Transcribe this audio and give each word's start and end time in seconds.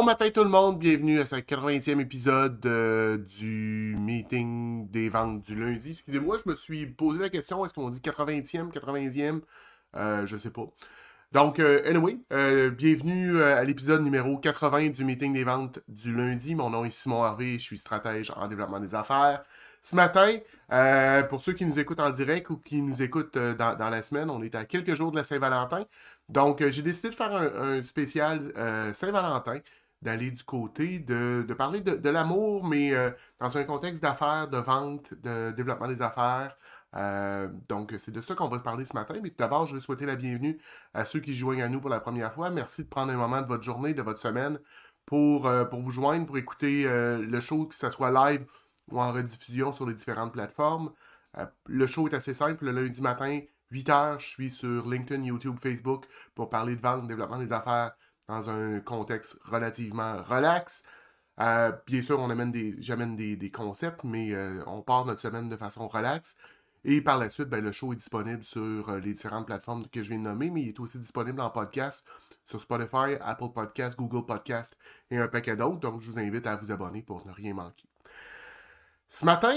Bon 0.00 0.06
matin 0.06 0.30
tout 0.30 0.44
le 0.44 0.48
monde, 0.48 0.78
bienvenue 0.78 1.20
à 1.20 1.26
ce 1.26 1.36
80e 1.36 2.00
épisode 2.00 2.64
euh, 2.64 3.18
du 3.18 3.94
meeting 3.98 4.90
des 4.90 5.10
ventes 5.10 5.42
du 5.42 5.54
lundi. 5.54 5.90
Excusez-moi, 5.90 6.38
je 6.42 6.48
me 6.48 6.54
suis 6.54 6.86
posé 6.86 7.20
la 7.20 7.28
question, 7.28 7.66
est-ce 7.66 7.74
qu'on 7.74 7.90
dit 7.90 7.98
80e, 7.98 8.72
90e 8.72 9.42
euh, 9.96 10.24
Je 10.24 10.36
sais 10.38 10.48
pas. 10.48 10.64
Donc, 11.32 11.58
euh, 11.58 11.82
anyway, 11.86 12.16
euh, 12.32 12.70
bienvenue 12.70 13.42
à 13.42 13.62
l'épisode 13.62 14.02
numéro 14.02 14.38
80 14.38 14.88
du 14.88 15.04
meeting 15.04 15.34
des 15.34 15.44
ventes 15.44 15.80
du 15.86 16.16
lundi. 16.16 16.54
Mon 16.54 16.70
nom 16.70 16.86
est 16.86 16.90
Simon 16.90 17.22
Harvey, 17.22 17.58
je 17.58 17.64
suis 17.64 17.78
stratège 17.78 18.32
en 18.34 18.48
développement 18.48 18.80
des 18.80 18.94
affaires. 18.94 19.44
Ce 19.82 19.94
matin, 19.94 20.38
pour 21.28 21.42
ceux 21.42 21.52
qui 21.52 21.66
nous 21.66 21.78
écoutent 21.78 22.00
en 22.00 22.10
direct 22.10 22.48
ou 22.48 22.56
qui 22.56 22.80
nous 22.80 23.02
écoutent 23.02 23.36
dans, 23.36 23.90
la 23.90 24.02
semaine, 24.02 24.30
on 24.30 24.42
est 24.42 24.54
à 24.54 24.64
quelques 24.64 24.94
jours 24.94 25.10
de 25.10 25.16
la 25.16 25.24
Saint-Valentin. 25.24 25.84
Donc, 26.30 26.66
j'ai 26.68 26.82
décidé 26.82 27.10
de 27.10 27.14
faire 27.14 27.32
un 27.34 27.82
spécial 27.82 28.52
Saint-Valentin 28.94 29.60
d'aller 30.02 30.30
du 30.30 30.42
côté 30.44 30.98
de, 30.98 31.44
parler 31.56 31.80
de, 31.80 32.08
l'amour, 32.08 32.66
mais 32.66 32.92
euh, 32.94 33.10
dans 33.38 33.56
un 33.58 33.64
contexte 33.64 34.02
d'affaires, 34.02 34.48
de 34.48 34.56
vente, 34.58 35.14
de 35.14 35.50
développement 35.52 35.88
des 35.88 36.00
affaires. 36.02 36.56
Euh, 36.96 37.48
donc, 37.68 37.94
c'est 37.98 38.10
de 38.10 38.20
ça 38.20 38.34
qu'on 38.34 38.48
va 38.48 38.58
parler 38.60 38.84
ce 38.84 38.94
matin. 38.94 39.14
Mais 39.22 39.30
tout 39.30 39.36
d'abord, 39.38 39.66
je 39.66 39.74
veux 39.74 39.80
souhaiter 39.80 40.06
la 40.06 40.16
bienvenue 40.16 40.58
à 40.94 41.04
ceux 41.04 41.20
qui 41.20 41.34
joignent 41.34 41.62
à 41.62 41.68
nous 41.68 41.80
pour 41.80 41.90
la 41.90 42.00
première 42.00 42.32
fois. 42.32 42.50
Merci 42.50 42.84
de 42.84 42.88
prendre 42.88 43.12
un 43.12 43.16
moment 43.16 43.42
de 43.42 43.46
votre 43.46 43.62
journée, 43.62 43.94
de 43.94 44.02
votre 44.02 44.18
semaine 44.18 44.58
pour, 45.04 45.46
euh, 45.46 45.64
pour 45.64 45.80
vous 45.80 45.90
joindre, 45.90 46.26
pour 46.26 46.38
écouter 46.38 46.84
le 46.84 47.40
show, 47.40 47.66
que 47.66 47.74
ce 47.74 47.90
soit 47.90 48.10
live 48.30 48.46
ou 48.90 49.00
en 49.00 49.12
rediffusion 49.12 49.72
sur 49.72 49.86
les 49.86 49.94
différentes 49.94 50.32
plateformes. 50.32 50.92
le 51.66 51.86
show 51.86 52.08
est 52.08 52.14
assez 52.14 52.34
simple. 52.34 52.64
Le 52.64 52.72
lundi 52.72 53.00
matin, 53.02 53.40
8 53.70 53.88
h, 53.88 54.18
je 54.18 54.26
suis 54.26 54.50
sur 54.50 54.88
LinkedIn, 54.88 55.22
YouTube, 55.24 55.56
Facebook 55.60 56.06
pour 56.34 56.48
parler 56.50 56.74
de 56.74 56.80
vente, 56.80 57.06
développement 57.06 57.38
des 57.38 57.52
affaires, 57.52 57.92
dans 58.30 58.48
un 58.48 58.80
contexte 58.80 59.38
relativement 59.44 60.22
relax. 60.22 60.82
Euh, 61.40 61.72
bien 61.86 62.02
sûr, 62.02 62.20
on 62.20 62.30
amène 62.30 62.52
des, 62.52 62.76
j'amène 62.80 63.16
des, 63.16 63.50
concepts, 63.50 64.04
mais 64.04 64.32
euh, 64.32 64.62
on 64.66 64.82
part 64.82 65.04
notre 65.04 65.20
semaine 65.20 65.48
de 65.48 65.56
façon 65.56 65.88
relax. 65.88 66.36
Et 66.84 67.00
par 67.02 67.18
la 67.18 67.28
suite, 67.28 67.48
ben, 67.48 67.62
le 67.62 67.72
show 67.72 67.92
est 67.92 67.96
disponible 67.96 68.42
sur 68.42 68.88
euh, 68.88 69.00
les 69.00 69.12
différentes 69.12 69.46
plateformes 69.46 69.86
que 69.88 70.02
je 70.02 70.08
viens 70.10 70.18
de 70.18 70.24
nommer, 70.24 70.50
mais 70.50 70.62
il 70.62 70.68
est 70.68 70.80
aussi 70.80 70.98
disponible 70.98 71.40
en 71.40 71.50
podcast 71.50 72.06
sur 72.44 72.60
Spotify, 72.60 73.16
Apple 73.20 73.50
Podcast, 73.54 73.98
Google 73.98 74.24
Podcast 74.26 74.76
et 75.10 75.18
un 75.18 75.28
paquet 75.28 75.56
d'autres. 75.56 75.80
Donc, 75.80 76.00
je 76.00 76.10
vous 76.10 76.18
invite 76.18 76.46
à 76.46 76.56
vous 76.56 76.70
abonner 76.72 77.02
pour 77.02 77.26
ne 77.26 77.32
rien 77.32 77.54
manquer. 77.54 77.84
Ce 79.08 79.24
matin, 79.24 79.56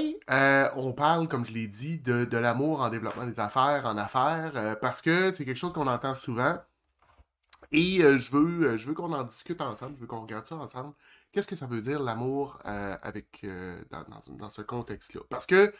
on 0.75 0.93
parle, 0.93 1.27
comme 1.27 1.45
je 1.45 1.53
l'ai 1.53 1.67
dit, 1.67 1.99
de, 1.99 2.25
de 2.25 2.37
l'amour 2.37 2.81
en 2.81 2.89
développement 2.89 3.25
des 3.25 3.39
affaires, 3.39 3.85
en 3.85 3.97
affaires, 3.97 4.79
parce 4.81 5.01
que 5.01 5.31
c'est 5.31 5.45
quelque 5.45 5.57
chose 5.57 5.73
qu'on 5.73 5.87
entend 5.87 6.15
souvent. 6.15 6.57
Et 7.73 8.03
euh, 8.03 8.17
je 8.19 8.29
veux, 8.31 8.67
euh, 8.67 8.77
je 8.77 8.85
veux 8.87 8.93
qu'on 8.93 9.11
en 9.13 9.23
discute 9.23 9.59
ensemble, 9.59 9.95
je 9.95 10.01
veux 10.01 10.07
qu'on 10.07 10.21
regarde 10.21 10.45
ça 10.45 10.55
ensemble. 10.55 10.93
Qu'est-ce 11.31 11.47
que 11.47 11.55
ça 11.55 11.65
veut 11.65 11.81
dire 11.81 11.99
l'amour 12.01 12.59
euh, 12.65 12.95
avec 13.01 13.45
dans, 13.89 14.49
ce 14.49 14.61
contexte-là? 14.61 15.21
Parce 15.29 15.47
que 15.47 15.73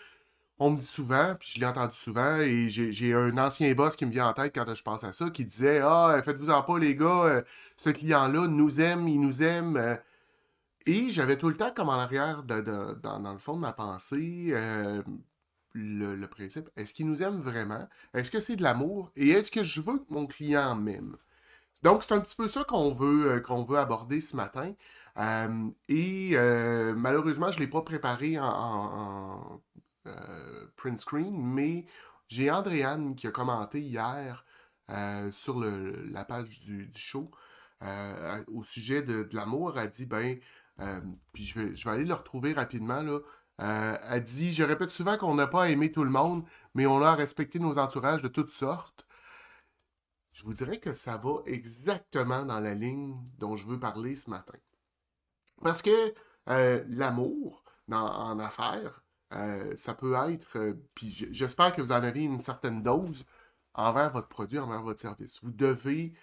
on 0.59 0.71
me 0.71 0.77
dit 0.77 0.85
souvent, 0.85 1.35
puis 1.39 1.51
je 1.55 1.59
l'ai 1.59 1.65
entendu 1.67 1.95
souvent, 1.95 2.37
et 2.39 2.69
j'ai 2.69 3.13
un 3.13 3.37
ancien 3.37 3.73
boss 3.73 3.95
qui 3.95 4.05
me 4.05 4.11
vient 4.11 4.27
en 4.27 4.33
tête 4.33 4.53
quand 4.55 4.73
je 4.73 4.83
pense 4.83 5.03
à 5.03 5.13
ça, 5.13 5.29
qui 5.29 5.45
disait 5.45 5.79
Ah, 5.83 6.19
faites-vous-en 6.23 6.63
pas, 6.63 6.79
les 6.79 6.95
gars, 6.95 7.43
ce 7.77 7.89
client-là 7.91 8.47
nous 8.47 8.81
aime, 8.81 9.07
il 9.07 9.19
nous 9.19 9.43
aime. 9.43 9.99
Et 10.85 11.09
j'avais 11.11 11.37
tout 11.37 11.49
le 11.49 11.57
temps 11.57 11.71
comme 11.75 11.89
en 11.89 11.93
arrière, 11.93 12.43
dans, 12.43 13.31
le 13.31 13.37
fond 13.37 13.55
de 13.55 13.61
ma 13.61 13.73
pensée, 13.73 14.51
le, 15.73 16.15
le, 16.15 16.27
principe 16.27 16.69
est-ce 16.75 16.93
qu'il 16.93 17.07
nous 17.07 17.23
aime 17.23 17.39
vraiment? 17.39 17.87
Est-ce 18.13 18.31
que 18.31 18.39
c'est 18.39 18.55
de 18.55 18.63
l'amour? 18.63 19.11
Et 19.15 19.29
est-ce 19.29 19.51
que 19.51 19.63
je 19.63 19.81
veux 19.81 19.99
que 19.99 20.13
mon 20.13 20.27
client 20.27 20.75
m'aime? 20.75 21.17
Donc, 21.83 22.03
c'est 22.03 22.13
un 22.13 22.21
petit 22.21 22.35
peu 22.35 22.47
ça 22.47 22.63
qu'on 22.63 22.91
veut, 22.91 23.31
euh, 23.31 23.75
aborder 23.77 24.21
ce 24.21 24.35
matin. 24.37 24.73
Euh, 25.17 25.69
et 25.89 26.31
euh, 26.33 26.93
malheureusement, 26.95 27.51
je 27.51 27.57
ne 27.59 27.65
l'ai 27.65 27.69
pas 27.69 27.81
préparé 27.81 28.39
en, 28.39 29.61
print 30.75 30.99
screen, 30.99 31.35
mais 31.41 31.85
j'ai 32.27 32.51
Andréane 32.51 33.15
qui 33.15 33.27
a 33.27 33.31
commenté 33.31 33.79
hier 33.81 34.45
sur 35.31 35.61
la 35.61 36.25
page 36.25 36.59
du, 36.61 36.89
show 36.95 37.31
au 38.47 38.63
sujet 38.63 39.01
de, 39.01 39.27
l'amour. 39.33 39.77
Elle 39.79 39.89
dit, 39.89 40.05
ben, 40.05 40.39
puis 41.33 41.43
je 41.45 41.59
vais, 41.59 41.75
je 41.75 41.85
vais 41.85 41.95
aller 41.95 42.05
le 42.05 42.13
retrouver 42.13 42.53
rapidement, 42.53 43.01
là. 43.01 43.19
elle 44.09 44.23
dit 44.23 44.51
Je 44.53 44.63
répète 44.63 44.89
souvent 44.89 45.17
qu'on 45.17 45.35
n'a 45.35 45.47
pas 45.47 45.69
aimé 45.69 45.91
tout 45.91 46.03
le 46.03 46.09
monde, 46.11 46.43
mais 46.75 46.85
on 46.85 47.01
a 47.01 47.13
respecté 47.15 47.59
nos 47.59 47.77
entourages 47.77 48.21
de 48.21 48.27
toutes 48.27 48.51
sortes 48.51 49.02
je 50.33 50.43
vous 50.43 50.53
dirais 50.53 50.79
que 50.79 50.93
ça 50.93 51.17
va 51.17 51.35
exactement 51.45 52.43
dans 52.43 52.59
la 52.59 52.73
ligne 52.73 53.15
dont 53.37 53.55
je 53.55 53.67
veux 53.67 53.79
parler 53.79 54.15
ce 54.15 54.29
matin. 54.29 54.57
Parce 55.61 55.81
que 55.81 56.13
euh, 56.49 56.83
l'amour 56.89 57.63
en 57.89 58.39
affaires, 58.39 59.03
euh, 59.33 59.75
ça 59.77 59.93
peut 59.93 60.15
être, 60.29 60.57
euh, 60.57 60.73
puis 60.95 61.09
j'espère 61.31 61.73
que 61.73 61.81
vous 61.81 61.91
en 61.91 62.03
avez 62.03 62.23
une 62.23 62.39
certaine 62.39 62.81
dose 62.81 63.25
envers 63.73 64.11
votre 64.11 64.27
produit, 64.27 64.59
envers 64.59 64.81
votre 64.81 64.99
service. 64.99 65.39
Vous 65.43 65.51
devez 65.51 66.13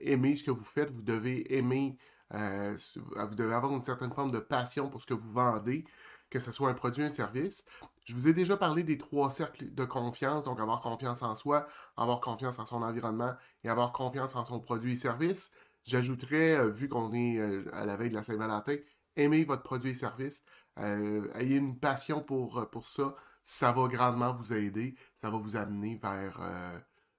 aimer 0.00 0.34
ce 0.34 0.42
que 0.42 0.50
vous 0.50 0.64
faites, 0.64 0.90
vous 0.90 1.02
devez 1.02 1.56
aimer, 1.56 1.96
vous 2.32 3.34
devez 3.36 3.54
avoir 3.54 3.72
une 3.72 3.82
certaine 3.82 4.12
forme 4.12 4.32
de 4.32 4.40
passion 4.40 4.90
pour 4.90 5.00
ce 5.00 5.06
que 5.06 5.14
vous 5.14 5.32
vendez, 5.32 5.84
que 6.30 6.38
ce 6.38 6.52
soit 6.52 6.70
un 6.70 6.74
produit 6.74 7.02
ou 7.02 7.06
un 7.06 7.10
service. 7.10 7.64
Je 8.04 8.14
vous 8.14 8.28
ai 8.28 8.32
déjà 8.32 8.56
parlé 8.56 8.82
des 8.82 8.98
trois 8.98 9.30
cercles 9.30 9.72
de 9.72 9.84
confiance, 9.84 10.44
donc 10.44 10.60
avoir 10.60 10.80
confiance 10.80 11.22
en 11.22 11.34
soi, 11.34 11.66
avoir 11.96 12.20
confiance 12.20 12.58
en 12.58 12.66
son 12.66 12.82
environnement 12.82 13.34
et 13.64 13.68
avoir 13.68 13.92
confiance 13.92 14.36
en 14.36 14.44
son 14.44 14.60
produit 14.60 14.94
et 14.94 14.96
service. 14.96 15.50
J'ajouterais, 15.84 16.56
euh, 16.56 16.68
vu 16.68 16.88
qu'on 16.88 17.12
est 17.12 17.38
euh, 17.38 17.64
à 17.72 17.84
la 17.84 17.96
veille 17.96 18.10
de 18.10 18.14
la 18.14 18.22
Saint-Valentin, 18.22 18.76
aimez 19.16 19.44
votre 19.44 19.62
produit 19.62 19.90
et 19.90 19.94
service, 19.94 20.42
euh, 20.78 21.32
ayez 21.34 21.56
une 21.56 21.78
passion 21.78 22.20
pour, 22.20 22.68
pour 22.70 22.88
ça, 22.88 23.14
ça 23.42 23.72
va 23.72 23.86
grandement 23.86 24.34
vous 24.34 24.52
aider, 24.52 24.96
ça 25.16 25.30
va 25.30 25.38
vous 25.38 25.56
amener 25.56 25.98
vers, 26.02 26.40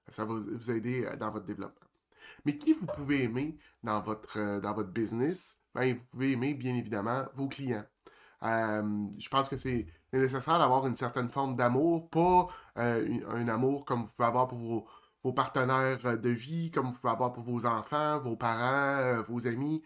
ça 0.08 0.26
va 0.26 0.34
vous 0.34 0.70
aider 0.70 1.10
dans 1.18 1.30
votre 1.30 1.46
développement. 1.46 1.88
Mais 2.44 2.58
qui 2.58 2.74
vous 2.74 2.86
pouvez 2.86 3.24
aimer 3.24 3.58
dans 3.82 4.02
votre, 4.02 4.60
dans 4.60 4.74
votre 4.74 4.90
business? 4.90 5.58
Ben, 5.74 5.94
vous 5.94 6.04
pouvez 6.04 6.32
aimer, 6.32 6.52
bien 6.54 6.74
évidemment, 6.74 7.24
vos 7.34 7.48
clients. 7.48 7.86
Euh, 8.42 9.08
je 9.18 9.28
pense 9.28 9.48
que 9.48 9.56
c'est 9.56 9.86
nécessaire 10.12 10.58
d'avoir 10.58 10.86
une 10.86 10.96
certaine 10.96 11.28
forme 11.28 11.56
d'amour, 11.56 12.08
pas 12.10 12.48
euh, 12.78 13.20
un, 13.28 13.48
amour 13.48 13.84
comme 13.84 14.02
vous 14.02 14.08
pouvez 14.08 14.28
avoir 14.28 14.48
pour 14.48 14.58
vos, 15.22 15.32
partenaires 15.32 16.18
de 16.18 16.30
vie, 16.30 16.70
comme 16.70 16.86
vous 16.86 16.98
pouvez 16.98 17.12
avoir 17.12 17.32
pour 17.32 17.42
vos 17.42 17.66
enfants, 17.66 18.20
vos 18.20 18.36
parents, 18.36 19.02
euh, 19.02 19.22
vos 19.22 19.46
amis, 19.46 19.82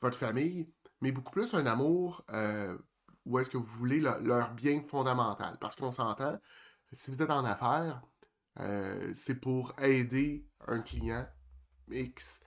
votre 0.00 0.16
famille, 0.16 0.68
mais 1.00 1.10
beaucoup 1.10 1.32
plus 1.32 1.54
un 1.54 1.66
amour 1.66 2.24
où 3.24 3.38
est-ce 3.38 3.50
que 3.50 3.56
vous 3.58 3.66
voulez 3.66 4.00
leur 4.00 4.52
bien 4.54 4.82
fondamental. 4.86 5.58
Parce 5.60 5.76
qu'on 5.76 5.92
s'entend, 5.92 6.38
si 6.92 7.10
vous 7.10 7.20
êtes 7.20 7.30
en 7.30 7.44
affaires, 7.44 8.02
c'est 9.14 9.34
pour 9.34 9.74
aider 9.80 10.46
un 10.66 10.80
client 10.80 11.26
X 11.90 12.40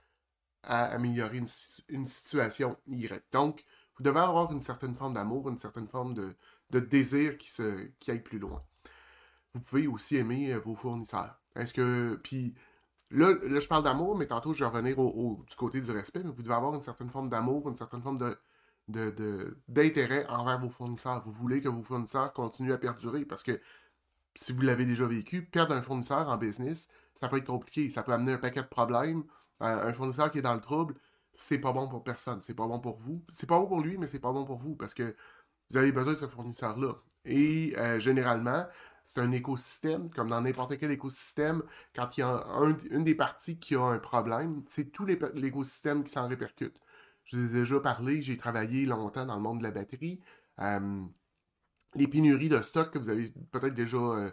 à 0.62 0.84
améliorer 0.86 1.38
une, 1.38 1.48
une 1.88 2.06
situation 2.06 2.76
Y. 2.86 3.22
Donc, 3.32 3.64
devez 4.02 4.20
avoir 4.20 4.52
une 4.52 4.60
certaine 4.60 4.94
forme 4.94 5.14
d'amour, 5.14 5.48
une 5.48 5.58
certaine 5.58 5.88
forme 5.88 6.14
de, 6.14 6.80
désir 6.80 7.36
qui, 7.38 7.48
se, 7.48 7.86
qui 8.00 8.10
aille 8.10 8.22
plus 8.22 8.38
loin. 8.38 8.62
Vous 9.54 9.60
pouvez 9.60 9.86
aussi 9.86 10.16
aimer 10.16 10.52
euh, 10.52 10.60
vos 10.60 10.74
fournisseurs. 10.74 11.38
Est-ce 11.56 11.74
que. 11.74 12.18
Puis 12.22 12.54
là, 13.10 13.34
je 13.42 13.68
parle 13.68 13.84
d'amour, 13.84 14.16
mais 14.16 14.26
tantôt 14.26 14.52
je 14.52 14.64
vais 14.64 14.70
revenir 14.70 14.96
du 14.96 15.56
côté 15.56 15.80
du 15.80 15.90
respect, 15.90 16.22
mais 16.24 16.30
vous 16.30 16.42
devez 16.42 16.54
avoir 16.54 16.74
une 16.74 16.82
certaine 16.82 17.10
forme 17.10 17.28
d'amour, 17.28 17.68
une 17.68 17.76
certaine 17.76 18.02
forme 18.02 18.18
de, 18.18 19.56
d'intérêt 19.68 20.26
envers 20.28 20.58
vos 20.58 20.70
fournisseurs. 20.70 21.22
Vous 21.24 21.32
voulez 21.32 21.60
que 21.60 21.68
vos 21.68 21.82
fournisseurs 21.82 22.32
continuent 22.32 22.72
à 22.72 22.78
perdurer 22.78 23.24
parce 23.24 23.42
que 23.42 23.60
si 24.34 24.52
vous 24.52 24.62
l'avez 24.62 24.86
déjà 24.86 25.06
vécu, 25.06 25.44
perdre 25.44 25.74
un 25.74 25.82
fournisseur 25.82 26.28
en 26.28 26.38
business, 26.38 26.88
ça 27.14 27.28
peut 27.28 27.36
être 27.36 27.46
compliqué. 27.46 27.90
Ça 27.90 28.02
peut 28.02 28.12
amener 28.12 28.32
un 28.32 28.38
paquet 28.38 28.62
de 28.62 28.68
problèmes. 28.68 29.24
un 29.60 29.92
fournisseur 29.92 30.30
qui 30.30 30.38
est 30.38 30.42
dans 30.42 30.54
le 30.54 30.60
trouble, 30.60 30.94
c'est 31.34 31.58
pas 31.58 31.72
bon 31.72 31.88
pour 31.88 32.04
personne. 32.04 32.40
C'est 32.42 32.54
pas 32.54 32.66
bon 32.66 32.80
pour 32.80 32.98
vous. 32.98 33.24
C'est 33.32 33.46
pas 33.46 33.58
bon 33.58 33.66
pour 33.66 33.80
lui, 33.80 33.98
mais 33.98 34.06
c'est 34.06 34.18
pas 34.18 34.32
bon 34.32 34.44
pour 34.44 34.56
vous 34.56 34.74
parce 34.76 34.94
que 34.94 35.14
vous 35.70 35.76
avez 35.76 35.92
besoin 35.92 36.14
de 36.14 36.18
ce 36.18 36.28
fournisseur-là. 36.28 36.94
Et 37.24 37.74
euh, 37.78 37.98
généralement, 37.98 38.66
c'est 39.06 39.20
un 39.20 39.32
écosystème, 39.32 40.10
comme 40.10 40.28
dans 40.30 40.40
n'importe 40.40 40.78
quel 40.78 40.90
écosystème, 40.90 41.62
quand 41.94 42.16
il 42.16 42.20
y 42.20 42.24
a 42.24 42.44
une 42.90 43.04
des 43.04 43.14
parties 43.14 43.58
qui 43.58 43.74
a 43.74 43.82
un 43.82 43.98
problème, 43.98 44.62
c'est 44.70 44.92
tout 44.92 45.04
l'écosystème 45.04 46.04
qui 46.04 46.12
s'en 46.12 46.26
répercute. 46.26 46.78
Je 47.24 47.38
vous 47.38 47.44
ai 47.44 47.60
déjà 47.60 47.80
parlé, 47.80 48.22
j'ai 48.22 48.36
travaillé 48.36 48.84
longtemps 48.86 49.26
dans 49.26 49.36
le 49.36 49.42
monde 49.42 49.58
de 49.58 49.64
la 49.64 49.70
batterie. 49.70 50.20
Euh, 50.60 51.02
les 51.94 52.08
pénuries 52.08 52.48
de 52.48 52.60
stock 52.62 52.90
que 52.90 52.98
vous 52.98 53.08
avez 53.10 53.30
peut-être 53.50 53.74
déjà 53.74 53.96
euh, 53.98 54.30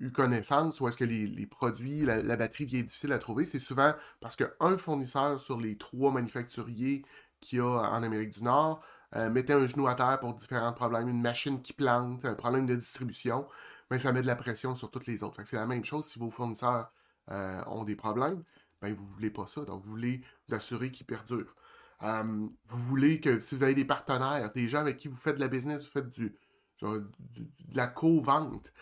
eu 0.00 0.10
connaissance 0.10 0.80
ou 0.80 0.88
est-ce 0.88 0.96
que 0.96 1.04
les, 1.04 1.46
produits, 1.46 2.04
la, 2.04 2.36
batterie 2.36 2.64
vient 2.64 2.82
difficile 2.82 3.12
à 3.12 3.18
trouver, 3.18 3.44
c'est 3.44 3.58
souvent 3.58 3.94
parce 4.20 4.36
qu'un 4.36 4.76
fournisseur 4.76 5.38
sur 5.38 5.60
les 5.60 5.76
trois 5.76 6.10
manufacturiers 6.10 7.04
qu'il 7.40 7.58
y 7.58 7.60
a 7.60 7.66
en 7.66 8.02
Amérique 8.02 8.30
du 8.30 8.42
Nord 8.42 8.82
euh, 9.16 9.28
mettait 9.28 9.52
un 9.52 9.66
genou 9.66 9.86
à 9.88 9.94
terre 9.94 10.18
pour 10.20 10.34
différents 10.34 10.72
problèmes, 10.72 11.08
une 11.08 11.20
machine 11.20 11.60
qui 11.60 11.74
plante, 11.74 12.24
un 12.24 12.34
problème 12.34 12.66
de 12.66 12.74
distribution, 12.74 13.46
mais 13.90 13.98
ça 13.98 14.12
met 14.12 14.22
de 14.22 14.26
la 14.26 14.36
pression 14.36 14.74
sur 14.74 14.90
toutes 14.90 15.06
les 15.06 15.22
autres. 15.22 15.42
C'est 15.44 15.56
la 15.56 15.66
même 15.66 15.84
chose 15.84 16.06
si 16.06 16.18
vos 16.18 16.30
fournisseurs 16.30 16.90
euh, 17.30 17.62
ont 17.66 17.84
des 17.84 17.96
problèmes, 17.96 18.42
ben 18.80 18.94
vous 18.94 19.04
ne 19.04 19.12
voulez 19.12 19.30
pas 19.30 19.46
ça, 19.46 19.64
donc 19.64 19.82
vous 19.84 19.90
voulez 19.90 20.22
vous 20.48 20.54
assurer 20.54 20.90
qu'ils 20.90 21.06
perdurent. 21.06 21.54
Euh, 22.02 22.22
vous 22.68 22.82
voulez 22.88 23.20
que 23.20 23.38
si 23.38 23.54
vous 23.54 23.62
avez 23.62 23.74
des 23.74 23.84
partenaires, 23.84 24.50
des 24.52 24.66
gens 24.66 24.80
avec 24.80 24.96
qui 24.96 25.08
vous 25.08 25.16
faites 25.16 25.36
de 25.36 25.40
la 25.40 25.48
business, 25.48 25.84
vous 25.84 25.90
faites 25.90 26.08
du, 26.08 26.34
genre, 26.78 26.94
de 26.96 27.46
la 27.74 27.86
co-vente. 27.86 28.72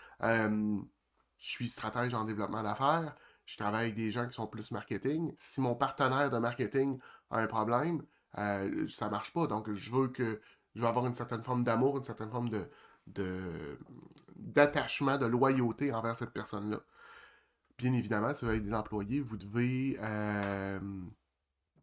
Je 1.41 1.49
suis 1.49 1.67
stratège 1.67 2.13
en 2.13 2.23
développement 2.23 2.61
d'affaires. 2.61 3.15
Je 3.45 3.57
travaille 3.57 3.85
avec 3.85 3.95
des 3.95 4.11
gens 4.11 4.27
qui 4.27 4.33
sont 4.33 4.45
plus 4.45 4.69
marketing. 4.71 5.33
Si 5.37 5.59
mon 5.59 5.73
partenaire 5.75 6.29
de 6.29 6.37
marketing 6.37 6.99
a 7.31 7.39
un 7.39 7.47
problème, 7.47 8.05
euh, 8.37 8.87
ça 8.87 9.09
marche 9.09 9.33
pas. 9.33 9.47
Donc, 9.47 9.73
je 9.73 9.91
veux 9.91 10.07
que 10.09 10.39
je 10.75 10.81
veux 10.81 10.87
avoir 10.87 11.07
une 11.07 11.15
certaine 11.15 11.43
forme 11.43 11.63
d'amour, 11.63 11.97
une 11.97 12.03
certaine 12.03 12.29
forme 12.29 12.49
de, 12.49 12.69
d'attachement, 14.35 15.17
de 15.17 15.25
loyauté 15.25 15.91
envers 15.91 16.15
cette 16.15 16.31
personne-là. 16.31 16.79
Bien 17.79 17.93
évidemment, 17.93 18.33
si 18.35 18.45
vous 18.45 18.51
avez 18.51 18.61
des 18.61 18.73
employés, 18.73 19.19
vous 19.19 19.37
devez, 19.37 19.97
euh, 19.99 20.79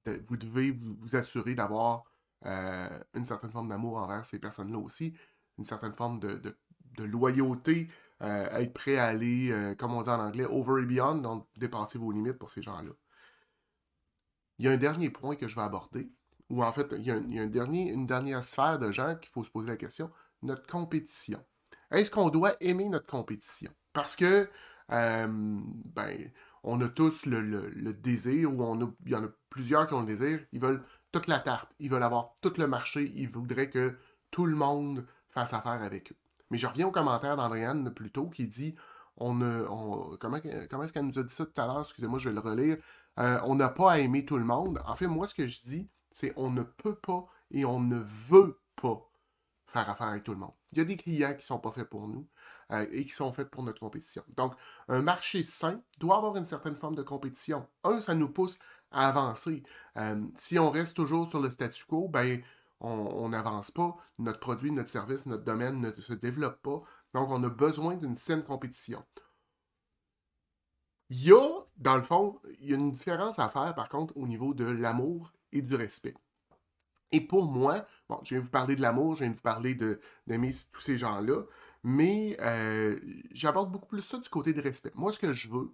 vous, 0.06 0.36
devez 0.36 0.70
vous, 0.70 1.16
assurer 1.16 1.56
d'avoir 1.56 2.04
euh, 2.46 2.88
une 3.14 3.24
certaine 3.24 3.50
forme 3.50 3.68
d'amour 3.68 3.96
envers 3.98 4.24
ces 4.24 4.38
personnes-là 4.38 4.78
aussi, 4.78 5.14
une 5.58 5.64
certaine 5.64 5.92
forme 5.94 6.20
de- 6.20 6.40
de 6.96 7.04
loyauté, 7.04 7.88
euh, 8.22 8.48
être 8.58 8.72
prêt 8.72 8.96
à 8.96 9.06
aller, 9.06 9.50
euh, 9.52 9.74
comme 9.74 9.94
on 9.94 10.02
dit 10.02 10.10
en 10.10 10.20
anglais, 10.20 10.44
over 10.44 10.82
and 10.82 10.86
beyond, 10.86 11.14
donc 11.16 11.46
dépasser 11.56 11.98
vos 11.98 12.10
limites 12.10 12.38
pour 12.38 12.50
ces 12.50 12.62
gens-là. 12.62 12.90
Il 14.58 14.64
y 14.64 14.68
a 14.68 14.72
un 14.72 14.76
dernier 14.76 15.10
point 15.10 15.36
que 15.36 15.46
je 15.46 15.54
vais 15.54 15.62
aborder, 15.62 16.10
ou 16.50 16.64
en 16.64 16.72
fait, 16.72 16.88
il 16.98 17.06
y 17.06 17.10
a, 17.10 17.16
une 17.16 18.06
dernière 18.06 18.42
sphère 18.42 18.78
de 18.78 18.90
gens 18.90 19.14
qu'il 19.16 19.30
faut 19.30 19.44
se 19.44 19.50
poser 19.50 19.68
la 19.68 19.76
question, 19.76 20.10
notre 20.42 20.66
compétition. 20.66 21.44
Est-ce 21.90 22.10
qu'on 22.10 22.28
doit 22.28 22.56
aimer 22.60 22.88
notre 22.88 23.06
compétition? 23.06 23.70
Parce 23.92 24.16
que, 24.16 24.48
euh, 24.90 25.26
ben, 25.28 26.30
on 26.64 26.80
a 26.80 26.88
tous 26.88 27.24
le, 27.26 27.92
désir, 27.92 28.52
ou 28.52 28.62
on 28.62 28.94
il 29.06 29.12
y 29.12 29.14
en 29.14 29.24
a 29.24 29.28
plusieurs 29.48 29.86
qui 29.86 29.94
ont 29.94 30.00
le 30.00 30.06
désir, 30.06 30.40
ils 30.52 30.60
veulent 30.60 30.82
toute 31.12 31.28
la 31.28 31.38
tarte, 31.38 31.72
ils 31.78 31.90
veulent 31.90 32.02
avoir 32.02 32.34
tout 32.42 32.52
le 32.58 32.66
marché, 32.66 33.12
ils 33.14 33.28
voudraient 33.28 33.70
que 33.70 33.96
tout 34.30 34.46
le 34.46 34.56
monde 34.56 35.06
fasse 35.28 35.54
affaire 35.54 35.82
avec 35.82 36.12
eux. 36.12 36.16
Mais 36.50 36.58
je 36.58 36.66
reviens 36.66 36.86
au 36.88 36.90
commentaire 36.90 37.36
d'Andréane 37.36 37.92
plus 37.92 38.10
tôt 38.10 38.28
qui 38.28 38.46
dit 38.46 38.74
on, 39.16 39.40
on- 39.42 40.16
comment, 40.18 40.38
comment 40.70 40.82
est-ce 40.84 40.92
qu'elle 40.92 41.06
nous 41.06 41.18
a 41.18 41.22
dit 41.22 41.32
ça 41.34 41.44
tout 41.46 41.60
à 41.60 41.66
l'heure? 41.66 41.80
Excusez-moi, 41.80 42.18
je 42.18 42.28
vais 42.28 42.34
le 42.34 42.40
relire. 42.40 42.76
Euh, 43.18 43.40
on 43.44 43.54
n'a 43.56 43.68
pas 43.68 43.92
à 43.92 43.98
aimer 43.98 44.24
tout 44.24 44.38
le 44.38 44.44
monde. 44.44 44.80
En 44.86 44.94
fait, 44.94 45.06
moi, 45.06 45.26
ce 45.26 45.34
que 45.34 45.46
je 45.46 45.62
dis, 45.62 45.88
c'est 46.12 46.32
on 46.36 46.50
ne 46.50 46.62
peut 46.62 46.94
pas 46.94 47.26
et 47.50 47.64
on 47.64 47.80
ne 47.80 47.96
veut 47.98 48.60
pas 48.76 49.04
faire 49.66 49.88
affaire 49.90 50.08
avec 50.08 50.24
tout 50.24 50.32
le 50.32 50.38
monde. 50.38 50.52
Il 50.72 50.78
y 50.78 50.80
a 50.80 50.84
des 50.84 50.96
clients 50.96 51.30
qui 51.30 51.36
ne 51.38 51.42
sont 51.42 51.58
pas 51.58 51.70
faits 51.72 51.88
pour 51.88 52.08
nous 52.08 52.26
euh, 52.72 52.86
et 52.90 53.04
qui 53.04 53.12
sont 53.12 53.32
faits 53.32 53.50
pour 53.50 53.62
notre 53.62 53.80
compétition. 53.80 54.22
Donc, 54.36 54.54
un 54.88 55.02
marché 55.02 55.42
sain 55.42 55.82
doit 55.98 56.16
avoir 56.16 56.36
une 56.36 56.46
certaine 56.46 56.76
forme 56.76 56.94
de 56.94 57.02
compétition. 57.02 57.66
Un, 57.84 58.00
ça 58.00 58.14
nous 58.14 58.28
pousse 58.28 58.58
à 58.90 59.08
avancer. 59.08 59.62
Euh, 59.96 60.22
si 60.36 60.58
on 60.58 60.70
reste 60.70 60.96
toujours 60.96 61.28
sur 61.28 61.40
le 61.40 61.50
statu 61.50 61.84
quo, 61.84 62.08
ben, 62.08 62.42
on 62.80 63.28
n'avance 63.28 63.70
pas. 63.70 63.96
Notre 64.18 64.40
produit, 64.40 64.70
notre 64.72 64.88
service, 64.90 65.26
notre 65.26 65.44
domaine 65.44 65.80
ne 65.80 65.92
se 65.92 66.12
développe 66.14 66.60
pas. 66.62 66.82
Donc, 67.14 67.30
on 67.30 67.42
a 67.44 67.48
besoin 67.48 67.96
d'une 67.96 68.16
saine 68.16 68.44
compétition. 68.44 69.04
Il 71.10 71.24
y 71.24 71.32
a, 71.32 71.48
dans 71.76 71.96
le 71.96 72.02
fond, 72.02 72.40
il 72.60 72.70
y 72.70 72.72
a 72.72 72.76
une 72.76 72.92
différence 72.92 73.38
à 73.38 73.48
faire, 73.48 73.74
par 73.74 73.88
contre, 73.88 74.16
au 74.16 74.26
niveau 74.26 74.54
de 74.54 74.64
l'amour 74.64 75.32
et 75.52 75.62
du 75.62 75.74
respect. 75.74 76.14
Et 77.12 77.20
pour 77.20 77.46
moi, 77.50 77.86
bon, 78.08 78.18
je 78.22 78.34
viens 78.34 78.40
vous 78.40 78.50
parler 78.50 78.76
de 78.76 78.82
l'amour, 78.82 79.14
je 79.14 79.24
viens 79.24 79.32
vous 79.32 79.40
parler 79.40 79.74
de- 79.74 80.00
d'aimer 80.26 80.50
tous 80.70 80.80
ces 80.80 80.98
gens-là, 80.98 81.42
mais 81.82 82.36
euh, 82.40 82.98
j'aborde 83.32 83.72
beaucoup 83.72 83.86
plus 83.86 84.02
ça 84.02 84.18
du 84.18 84.28
côté 84.28 84.52
du 84.52 84.60
respect. 84.60 84.92
Moi, 84.94 85.10
ce 85.12 85.18
que 85.18 85.32
je 85.32 85.48
veux, 85.48 85.72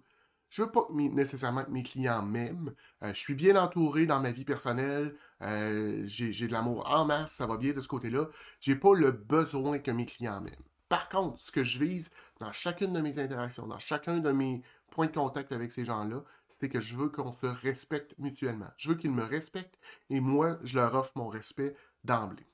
je 0.49 0.63
veux 0.63 0.71
pas 0.71 0.87
nécessairement 0.91 1.63
que 1.63 1.71
mes 1.71 1.83
clients 1.83 2.21
m'aiment. 2.21 2.73
Euh, 3.03 3.09
je 3.09 3.19
suis 3.19 3.35
bien 3.35 3.55
entouré 3.55 4.05
dans 4.05 4.19
ma 4.19 4.31
vie 4.31 4.45
personnelle, 4.45 5.15
euh, 5.41 6.03
j'ai 6.05 6.31
j'ai 6.31 6.47
de 6.47 6.53
l'amour 6.53 6.89
en 6.89 7.05
masse, 7.05 7.33
ça 7.33 7.47
va 7.47 7.57
bien 7.57 7.73
de 7.73 7.81
ce 7.81 7.87
côté-là. 7.87 8.27
J'ai 8.59 8.75
pas 8.75 8.93
le 8.93 9.11
besoin 9.11 9.79
que 9.79 9.91
mes 9.91 10.05
clients 10.05 10.41
m'aiment. 10.41 10.55
Par 10.89 11.09
contre, 11.09 11.39
ce 11.39 11.51
que 11.51 11.63
je 11.63 11.79
vise 11.83 12.11
dans 12.39 12.51
chacune 12.51 12.93
de 12.93 13.01
mes 13.01 13.19
interactions, 13.19 13.67
dans 13.67 13.79
chacun 13.79 14.19
de 14.19 14.31
mes 14.31 14.61
points 14.91 15.07
de 15.07 15.11
contact 15.11 15.51
avec 15.51 15.71
ces 15.71 15.83
gens-là, 15.83 16.23
c'est 16.47 16.69
que 16.69 16.79
je 16.79 16.95
veux 16.95 17.09
qu'on 17.09 17.31
se 17.31 17.47
respecte 17.47 18.17
mutuellement. 18.17 18.69
Je 18.77 18.89
veux 18.89 18.95
qu'ils 18.95 19.11
me 19.11 19.23
respectent 19.23 19.79
et 20.09 20.19
moi, 20.19 20.57
je 20.63 20.75
leur 20.75 20.93
offre 20.95 21.13
mon 21.15 21.27
respect 21.27 21.75
d'emblée. 22.03 22.45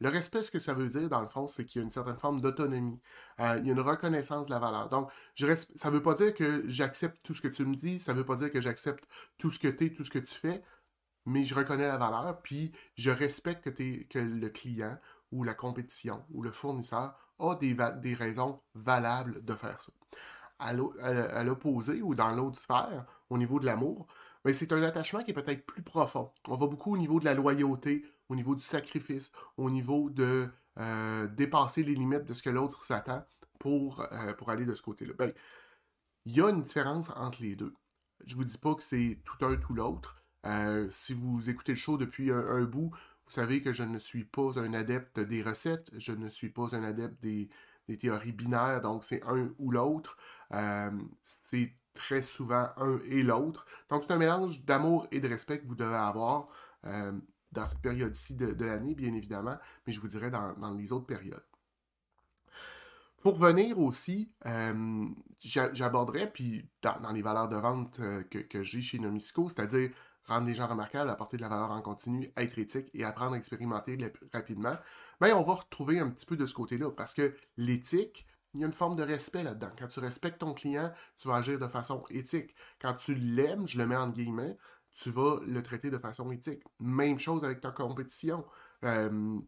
Le 0.00 0.08
respect, 0.08 0.42
ce 0.42 0.50
que 0.50 0.58
ça 0.58 0.72
veut 0.72 0.88
dire, 0.88 1.08
dans 1.10 1.20
le 1.20 1.26
fond, 1.26 1.46
c'est 1.46 1.66
qu'il 1.66 1.80
y 1.80 1.82
a 1.82 1.84
une 1.84 1.90
certaine 1.90 2.16
forme 2.16 2.40
d'autonomie. 2.40 2.98
Euh, 3.38 3.58
il 3.58 3.66
y 3.66 3.70
a 3.70 3.72
une 3.74 3.80
reconnaissance 3.80 4.46
de 4.46 4.50
la 4.50 4.58
valeur. 4.58 4.88
Donc, 4.88 5.10
ça 5.36 5.90
ne 5.90 5.94
veut 5.94 6.02
pas 6.02 6.14
dire 6.14 6.32
que 6.32 6.62
j'accepte 6.66 7.18
tout 7.22 7.34
ce 7.34 7.42
que 7.42 7.48
tu 7.48 7.66
me 7.66 7.74
dis, 7.76 7.98
ça 7.98 8.12
ne 8.14 8.18
veut 8.18 8.24
pas 8.24 8.36
dire 8.36 8.50
que 8.50 8.60
j'accepte 8.60 9.04
tout 9.36 9.50
ce 9.50 9.58
que 9.58 9.68
tu 9.68 9.86
es, 9.86 9.92
tout 9.92 10.04
ce 10.04 10.10
que 10.10 10.18
tu 10.18 10.34
fais, 10.34 10.62
mais 11.26 11.44
je 11.44 11.54
reconnais 11.54 11.86
la 11.86 11.98
valeur, 11.98 12.40
puis 12.42 12.72
je 12.94 13.10
respecte 13.10 13.74
que, 13.74 14.18
le 14.18 14.48
client 14.48 14.98
ou 15.32 15.44
la 15.44 15.54
compétition 15.54 16.24
ou 16.30 16.42
le 16.42 16.50
fournisseur 16.50 17.14
a 17.38 17.54
des, 17.56 17.76
des 18.02 18.14
raisons 18.14 18.56
valables 18.74 19.44
de 19.44 19.54
faire 19.54 19.78
ça. 19.78 19.92
À 20.58 20.70
à 20.70 21.44
l'opposé 21.44 22.02
ou 22.02 22.14
dans 22.14 22.32
l'autre 22.32 22.58
sphère, 22.60 23.06
au 23.30 23.38
niveau 23.38 23.60
de 23.60 23.66
l'amour, 23.66 24.06
ben, 24.44 24.54
c'est 24.54 24.72
un 24.72 24.82
attachement 24.82 25.22
qui 25.22 25.32
est 25.32 25.34
peut-être 25.34 25.66
plus 25.66 25.82
profond. 25.82 26.32
On 26.48 26.56
va 26.56 26.66
beaucoup 26.66 26.94
au 26.94 26.98
niveau 26.98 27.20
de 27.20 27.24
la 27.24 27.34
loyauté, 27.34 28.04
au 28.28 28.36
niveau 28.36 28.54
du 28.54 28.62
sacrifice, 28.62 29.32
au 29.56 29.70
niveau 29.70 30.08
de 30.08 30.48
euh, 30.78 31.26
dépasser 31.26 31.82
les 31.82 31.94
limites 31.94 32.24
de 32.24 32.32
ce 32.32 32.42
que 32.42 32.50
l'autre 32.50 32.84
s'attend 32.84 33.24
pour, 33.58 34.00
euh, 34.12 34.32
pour 34.34 34.50
aller 34.50 34.64
de 34.64 34.74
ce 34.74 34.82
côté-là. 34.82 35.12
Ben, 35.18 35.30
il 36.24 36.36
y 36.36 36.40
a 36.40 36.48
une 36.48 36.62
différence 36.62 37.10
entre 37.16 37.42
les 37.42 37.56
deux. 37.56 37.74
Je 38.24 38.34
vous 38.34 38.44
dis 38.44 38.58
pas 38.58 38.74
que 38.74 38.82
c'est 38.82 39.20
tout 39.24 39.44
un 39.44 39.56
tout 39.56 39.74
l'autre. 39.74 40.22
Euh, 40.46 40.88
si 40.90 41.12
vous 41.12 41.50
écoutez 41.50 41.72
le 41.72 41.78
show 41.78 41.98
depuis 41.98 42.30
un, 42.30 42.62
bout, 42.62 42.90
vous 42.90 43.30
savez 43.30 43.62
que 43.62 43.72
je 43.72 43.82
ne 43.82 43.98
suis 43.98 44.24
pas 44.24 44.58
un 44.58 44.72
adepte 44.72 45.20
des 45.20 45.42
recettes, 45.42 45.90
je 45.98 46.12
ne 46.12 46.28
suis 46.30 46.50
pas 46.50 46.74
un 46.74 46.82
adepte 46.82 47.22
des, 47.22 47.50
des 47.88 47.98
théories 47.98 48.32
binaires, 48.32 48.80
donc 48.80 49.04
c'est 49.04 49.22
un 49.24 49.50
ou 49.58 49.70
l'autre. 49.70 50.16
C'est 51.22 51.74
très 51.94 52.22
souvent 52.22 52.68
un 52.76 52.98
et 53.06 53.22
l'autre. 53.22 53.66
Donc 53.88 54.04
c'est 54.04 54.12
un 54.12 54.18
mélange 54.18 54.64
d'amour 54.64 55.06
et 55.10 55.20
de 55.20 55.28
respect 55.28 55.60
que 55.60 55.66
vous 55.66 55.74
devez 55.74 55.94
avoir 55.96 56.48
euh, 56.84 57.12
dans 57.52 57.66
cette 57.66 57.80
période-ci 57.80 58.36
de, 58.36 58.64
l'année, 58.64 58.94
bien 58.94 59.12
évidemment, 59.14 59.56
mais 59.86 59.92
je 59.92 60.00
vous 60.00 60.08
dirais 60.08 60.30
dans, 60.30 60.74
les 60.74 60.92
autres 60.92 61.06
périodes. 61.06 61.44
Pour 63.22 63.38
revenir 63.38 63.78
aussi, 63.78 64.32
euh, 64.46 65.06
j'a- 65.38 65.72
j'aborderais, 65.74 66.30
puis 66.32 66.70
dans, 66.80 67.12
les 67.12 67.22
valeurs 67.22 67.48
de 67.48 67.56
vente 67.56 68.00
euh, 68.00 68.22
que, 68.22 68.38
que 68.38 68.62
j'ai 68.62 68.80
chez 68.80 68.98
Nomisco, 68.98 69.48
c'est-à-dire 69.48 69.90
rendre 70.26 70.46
les 70.46 70.54
gens 70.54 70.66
remarquables, 70.66 71.10
apporter 71.10 71.36
de 71.36 71.42
la 71.42 71.48
valeur 71.48 71.70
en 71.70 71.82
continu, 71.82 72.30
être 72.36 72.58
éthique 72.58 72.88
et 72.94 73.04
apprendre 73.04 73.34
à 73.34 73.36
expérimenter 73.36 73.98
rapidement, 74.32 74.76
ben 75.20 75.34
on 75.34 75.42
va 75.42 75.54
retrouver 75.54 75.98
un 75.98 76.08
petit 76.08 76.26
peu 76.26 76.36
de 76.36 76.46
ce 76.46 76.54
côté-là, 76.54 76.90
parce 76.92 77.14
que 77.14 77.34
l'éthique, 77.56 78.26
il 78.54 78.60
y 78.60 78.64
a 78.64 78.66
une 78.66 78.72
forme 78.72 78.96
de 78.96 79.02
respect 79.02 79.42
là-dedans. 79.42 79.70
Quand 79.78 79.86
tu 79.86 80.00
respectes 80.00 80.38
ton 80.38 80.54
client, 80.54 80.92
tu 81.16 81.28
vas 81.28 81.36
agir 81.36 81.58
de 81.58 81.68
façon 81.68 82.02
éthique. 82.10 82.54
Quand 82.80 82.94
tu 82.94 83.14
l'aimes, 83.14 83.66
je 83.66 83.78
le 83.78 83.86
mets 83.86 83.96
en 83.96 84.08
guillemets, 84.10 84.56
tu 84.92 85.10
vas 85.10 85.40
le 85.46 85.62
traiter 85.62 85.90
de 85.90 85.98
façon 85.98 86.30
éthique. 86.30 86.62
Même 86.80 87.18
chose 87.18 87.44
avec 87.44 87.60
ta 87.60 87.70
compétition. 87.70 88.44
Euh, 88.84 89.38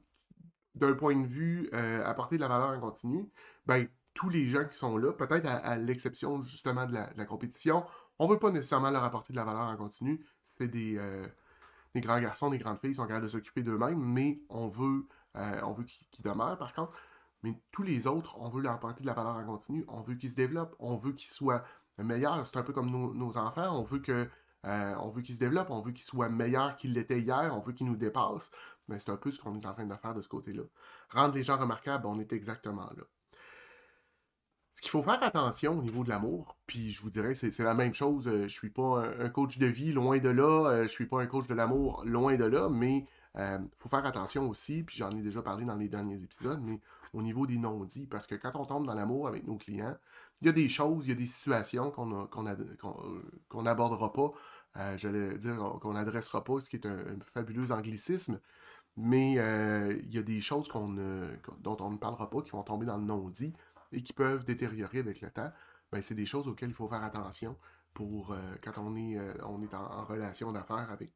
d'un 0.75 0.95
point 0.95 1.17
de 1.21 1.27
vue 1.27 1.69
euh, 1.75 2.05
apporter 2.05 2.37
de 2.37 2.41
la 2.41 2.49
valeur 2.49 2.71
en 2.71 2.81
continu, 2.81 3.31
ben, 3.67 3.87
tous 4.15 4.29
les 4.29 4.49
gens 4.49 4.65
qui 4.67 4.77
sont 4.77 4.97
là, 4.97 5.13
peut-être 5.13 5.47
à, 5.47 5.77
l'exception 5.77 6.43
justement 6.43 6.87
de 6.87 6.95
la, 6.95 7.25
compétition, 7.27 7.85
on 8.19 8.27
veut 8.27 8.39
pas 8.39 8.51
nécessairement 8.51 8.91
leur 8.91 9.05
apporter 9.05 9.33
de 9.33 9.39
la 9.39 9.45
valeur 9.45 9.63
en 9.63 9.77
continu. 9.77 10.25
C'est 10.57 10.69
des, 10.69 10.97
euh, 10.97 11.27
des 11.95 12.01
grands 12.01 12.21
garçons, 12.21 12.51
des 12.51 12.59
grandes 12.59 12.79
filles, 12.79 12.91
ils 12.91 12.97
sont 12.97 13.07
capables 13.07 13.25
de 13.25 13.31
s'occuper 13.31 13.63
d'eux-mêmes, 13.63 13.99
mais 13.99 14.41
on 14.49 14.69
veut, 14.69 15.07
veut 15.35 15.85
qu'ils 15.85 16.25
demeurent 16.25 16.59
par 16.59 16.73
contre. 16.73 16.93
Mais 17.43 17.61
tous 17.73 17.83
les 17.83 18.07
autres, 18.07 18.37
on 18.39 18.49
veut 18.49 18.63
leur 18.63 18.73
apporter 18.73 19.03
de 19.03 19.07
la 19.07 19.15
valeur 19.15 19.37
en 19.37 19.45
continu, 19.45 19.85
on 19.89 20.01
veut 20.03 20.15
qu'ils 20.15 20.31
se 20.31 20.35
développent, 20.35 20.75
on 20.79 20.97
veut 20.97 21.13
qu'ils 21.13 21.31
soient 21.31 21.65
meilleurs. 21.99 22.47
C'est 22.47 22.57
un 22.57 22.63
peu 22.63 22.73
comme 22.73 22.91
nos, 22.91 23.37
enfants, 23.39 23.79
on 23.79 23.83
veut 23.83 24.03
euh, 24.67 24.95
veut 25.11 25.23
qu'ils 25.23 25.35
se 25.35 25.41
développent, 25.41 25.71
on 25.71 25.81
veut 25.81 25.93
qu'ils 25.93 26.05
soient 26.05 26.29
meilleurs 26.29 26.77
qu'ils 26.77 26.93
l'étaient 26.93 27.21
hier, 27.21 27.53
on 27.55 27.61
veut 27.61 27.73
qu'ils 27.73 27.87
nous 27.87 27.97
dépassent. 27.97 28.51
Mais 28.89 28.99
c'est 28.99 29.11
un 29.11 29.17
peu 29.17 29.31
ce 29.31 29.41
qu'on 29.41 29.55
est 29.61 29.67
en 29.67 29.73
train 29.75 29.87
de 29.87 29.95
faire 29.95 30.15
de 30.15 30.23
ce 30.23 30.29
côté-là. 30.29 30.63
Rendre 31.11 31.35
les 31.35 31.43
gens 31.43 31.59
remarquables, 31.59 32.07
on 32.07 32.19
est 32.21 32.33
exactement 32.33 32.91
là. 32.97 33.05
Ce 34.75 34.81
qu'il 34.81 34.91
faut 34.91 35.03
faire 35.03 35.23
attention 35.23 35.79
au 35.79 35.83
niveau 35.83 36.03
de 36.03 36.09
l'amour, 36.09 36.57
puis 36.67 36.91
je 36.91 37.03
vous 37.03 37.11
dirais, 37.11 37.35
c'est 37.35 37.53
c'est 37.53 37.63
la 37.63 37.75
même 37.75 37.95
chose. 37.95 38.27
euh, 38.27 38.45
je 38.45 38.49
suis 38.49 38.71
pas 38.71 39.05
un, 39.05 39.21
un 39.27 39.29
coach 39.29 39.59
de 39.59 39.67
vie, 39.67 39.93
loin 39.93 40.19
de 40.19 40.29
là. 40.29 40.71
euh, 40.71 40.83
je 40.83 40.89
suis 40.89 41.07
pas 41.07 41.21
un 41.23 41.27
coach 41.27 41.47
de 41.47 41.55
l'amour, 41.55 42.03
loin 42.07 42.37
de 42.37 42.45
là. 42.45 42.69
Mais 42.69 43.07
il 43.37 43.71
faut 43.79 43.89
faire 43.89 44.05
attention 44.05 44.49
aussi, 44.49 44.83
puis 44.83 44.97
j'en 44.99 45.11
ai 45.17 45.23
déjà 45.23 45.43
parlé 45.43 45.65
dans 45.65 45.77
les 45.77 45.89
derniers 45.89 46.23
épisodes, 46.23 46.61
mais 46.63 46.81
au 47.13 47.23
niveau 47.23 47.47
des 47.47 47.59
non-dits. 47.59 48.07
Parce 48.07 48.27
que 48.27 48.35
quand 48.35 48.57
on 48.57 48.65
tombe 48.65 48.87
dans 48.87 48.95
l'amour 48.95 49.29
avec 49.29 49.47
nos 49.47 49.57
clients, 49.57 49.97
il 50.41 50.47
y 50.47 50.49
a 50.51 50.53
des 50.53 50.69
choses, 50.69 51.07
il 51.07 51.11
y 51.11 51.13
a 51.13 51.17
des 51.17 51.27
situations 51.27 51.91
qu'on 51.91 52.27
qu'on 52.27 53.63
n'abordera 53.63 54.13
pas. 54.13 54.33
euh, 54.77 54.97
J'allais 54.97 55.39
dire 55.39 55.57
qu'on 55.81 55.93
n'adressera 55.95 56.45
pas, 56.45 56.61
ce 56.61 56.71
qui 56.71 56.77
est 56.77 56.87
un, 56.87 57.19
fabuleux 57.25 57.73
anglicisme. 57.73 58.41
Mais 58.97 59.39
euh, 59.39 59.99
il 60.05 60.13
y 60.15 60.19
a 60.19 60.23
des 60.23 60.41
choses 60.41 60.69
dont 60.69 61.77
on 61.81 61.91
ne 61.91 61.97
parlera 61.99 62.29
pas, 62.31 62.43
qui 62.43 62.51
vont 62.51 62.63
tomber 62.63 62.87
dans 62.87 62.99
le 62.99 63.05
non-dit 63.05 63.55
et 63.93 64.03
qui 64.03 64.13
peuvent 64.13 64.45
détériorer 64.45 64.99
avec 64.99 65.21
le 65.21 65.31
temps. 65.31 65.51
Ben, 65.93 66.03
c'est 66.03 66.15
des 66.15 66.27
choses 66.27 66.49
auxquelles 66.49 66.71
il 66.71 66.75
faut 66.75 66.89
faire 66.89 67.03
attention. 67.03 67.57
pour 67.95 68.35
quand 68.63 68.79
on 68.79 68.97
est, 68.97 69.19
on 69.45 69.63
est 69.63 69.75
en, 69.75 70.05
relation 70.05 70.53
d'affaires 70.53 70.91
avec 70.91 71.13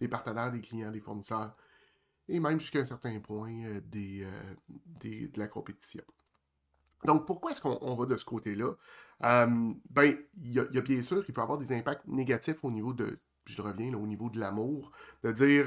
des, 0.00 0.08
partenaires, 0.08 0.50
des 0.52 0.60
clients, 0.60 0.90
des 0.90 1.00
fournisseurs, 1.00 1.54
et 2.30 2.40
même 2.40 2.58
jusqu'à 2.60 2.80
un 2.80 2.84
certain 2.84 3.18
point 3.20 3.80
des, 3.90 4.26
de 5.02 5.38
la 5.38 5.48
compétition. 5.48 6.04
Donc, 7.04 7.26
pourquoi 7.26 7.50
est-ce 7.50 7.60
qu'on 7.60 7.94
va 7.94 8.06
de 8.06 8.16
ce 8.16 8.24
côté-là? 8.24 8.72
ben, 9.20 10.16
il 10.42 10.52
y, 10.52 10.58
a 10.58 10.80
bien 10.80 11.02
sûr 11.02 11.24
qu'il 11.24 11.34
peut 11.34 11.40
avoir 11.40 11.58
des 11.58 11.72
impacts 11.72 12.06
négatifs 12.06 12.64
au 12.64 12.70
niveau 12.70 12.92
de, 12.94 13.18
je 13.44 13.60
reviens, 13.60 13.92
au 13.94 14.06
niveau 14.06 14.30
de 14.30 14.38
l'amour, 14.38 14.92
de 15.24 15.32
dire, 15.32 15.66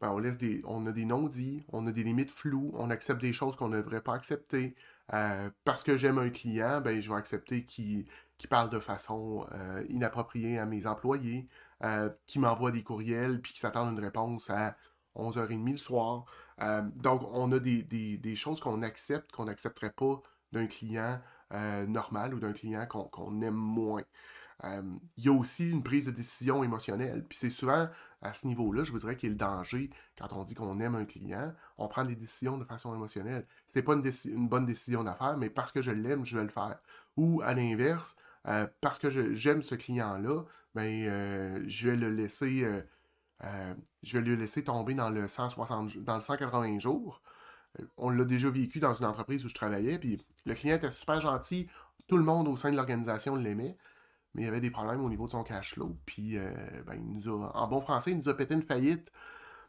ben, 0.00 0.12
on 0.12 0.18
laisse 0.18 0.38
des, 0.38 0.60
on 0.64 0.86
a 0.86 0.92
des 0.92 1.04
non-dits, 1.04 1.64
on 1.72 1.86
a 1.86 1.92
des 1.92 2.04
limites 2.04 2.30
floues, 2.30 2.72
on 2.74 2.90
accepte 2.90 3.20
des 3.20 3.32
choses 3.32 3.56
qu'on 3.56 3.68
ne 3.68 3.78
devrait 3.78 4.02
pas 4.02 4.14
accepter. 4.14 4.74
parce 5.64 5.82
que 5.84 5.96
j'aime 5.96 6.18
un 6.18 6.30
client, 6.30 6.80
ben, 6.80 7.00
je 7.00 7.08
vais 7.08 7.16
accepter 7.16 7.64
qu'il 7.64 8.06
parle 8.50 8.70
de 8.70 8.80
façon 8.80 9.46
inappropriée 9.88 10.58
à 10.58 10.66
mes 10.66 10.86
employés, 10.86 11.48
qui 12.26 12.38
m'envoie 12.38 12.72
des 12.72 12.82
courriels, 12.82 13.40
puis 13.40 13.52
qui 13.52 13.60
s'attendent 13.60 13.96
une 13.96 14.04
réponse 14.04 14.50
à 14.50 14.76
11h30 15.18 15.70
le 15.72 15.76
soir. 15.76 16.24
donc, 16.96 17.22
on 17.32 17.52
a 17.52 17.58
des, 17.58 17.82
des 17.82 18.36
choses 18.36 18.60
qu'on 18.60 18.82
accepte, 18.82 19.32
qu'on 19.32 19.44
n'accepterait 19.46 19.92
pas 19.92 20.22
d'un 20.52 20.66
client 20.66 21.20
euh, 21.54 21.86
normal 21.86 22.34
ou 22.34 22.40
d'un 22.40 22.52
client 22.52 22.86
qu'on 22.86 23.40
aime 23.40 23.54
moins. 23.54 24.02
Euh, 24.64 24.82
il 25.16 25.24
y 25.24 25.28
a 25.28 25.32
aussi 25.32 25.70
une 25.70 25.82
prise 25.82 26.04
de 26.04 26.10
décision 26.10 26.62
émotionnelle. 26.62 27.24
Puis 27.26 27.38
c'est 27.38 27.50
souvent 27.50 27.88
à 28.20 28.32
ce 28.34 28.46
niveau-là, 28.46 28.84
je 28.84 28.92
vous 28.92 28.98
dirais, 28.98 29.16
qu'il 29.16 29.28
y 29.28 29.30
a 29.30 29.32
le 29.32 29.38
danger 29.38 29.88
quand 30.18 30.32
on 30.32 30.44
dit 30.44 30.54
qu'on 30.54 30.78
aime 30.80 30.94
un 30.94 31.06
client, 31.06 31.54
on 31.78 31.88
prend 31.88 32.02
des 32.02 32.16
décisions 32.16 32.58
de 32.58 32.64
façon 32.64 32.94
émotionnelle. 32.94 33.46
C'est 33.68 33.82
pas 33.82 33.94
une, 33.94 34.48
bonne 34.48 34.66
décision 34.66 35.04
d'affaire, 35.04 35.38
mais 35.38 35.48
parce 35.48 35.72
que 35.72 35.80
je 35.80 35.90
l'aime, 35.90 36.26
je 36.26 36.36
vais 36.36 36.42
le 36.42 36.50
faire. 36.50 36.78
Ou 37.16 37.40
à 37.42 37.54
l'inverse, 37.54 38.16
euh, 38.46 38.66
parce 38.82 38.98
que 38.98 39.32
j'aime 39.32 39.62
ce 39.62 39.74
client-là, 39.74 40.44
ben, 40.74 41.64
je 41.66 41.88
vais 41.88 41.96
le 41.96 42.10
laisser. 42.10 42.82
Je 43.40 44.18
vais 44.18 44.24
le 44.24 44.34
laisser 44.34 44.64
tomber 44.64 44.94
dans 44.94 45.10
le 45.10 45.28
160 45.28 45.98
dans 45.98 46.14
le 46.14 46.20
180 46.20 46.78
jours. 46.78 47.22
On 47.96 48.10
l'a 48.10 48.24
déjà 48.24 48.50
vécu 48.50 48.80
dans 48.80 48.94
une 48.94 49.04
entreprise 49.06 49.44
où 49.44 49.48
je 49.48 49.54
travaillais, 49.54 49.98
puis 49.98 50.20
le 50.46 50.54
client 50.54 50.76
était 50.76 50.90
super 50.90 51.20
gentil, 51.20 51.68
tout 52.08 52.16
le 52.16 52.24
monde 52.24 52.48
au 52.48 52.56
sein 52.56 52.70
de 52.70 52.76
l'organisation 52.76 53.36
l'aimait, 53.36 53.74
mais 54.34 54.42
il 54.42 54.44
y 54.46 54.48
avait 54.48 54.60
des 54.60 54.70
problèmes 54.70 55.04
au 55.04 55.08
niveau 55.08 55.26
de 55.26 55.32
son 55.32 55.44
cash 55.44 55.74
flow, 55.74 55.96
puis 56.06 56.38
euh, 56.38 56.82
ben, 56.86 56.94
il 56.94 57.04
nous 57.04 57.28
a, 57.28 57.56
en 57.56 57.68
bon 57.68 57.80
français, 57.80 58.10
il 58.10 58.18
nous 58.18 58.28
a 58.28 58.36
pété 58.36 58.54
une 58.54 58.62
faillite 58.62 59.12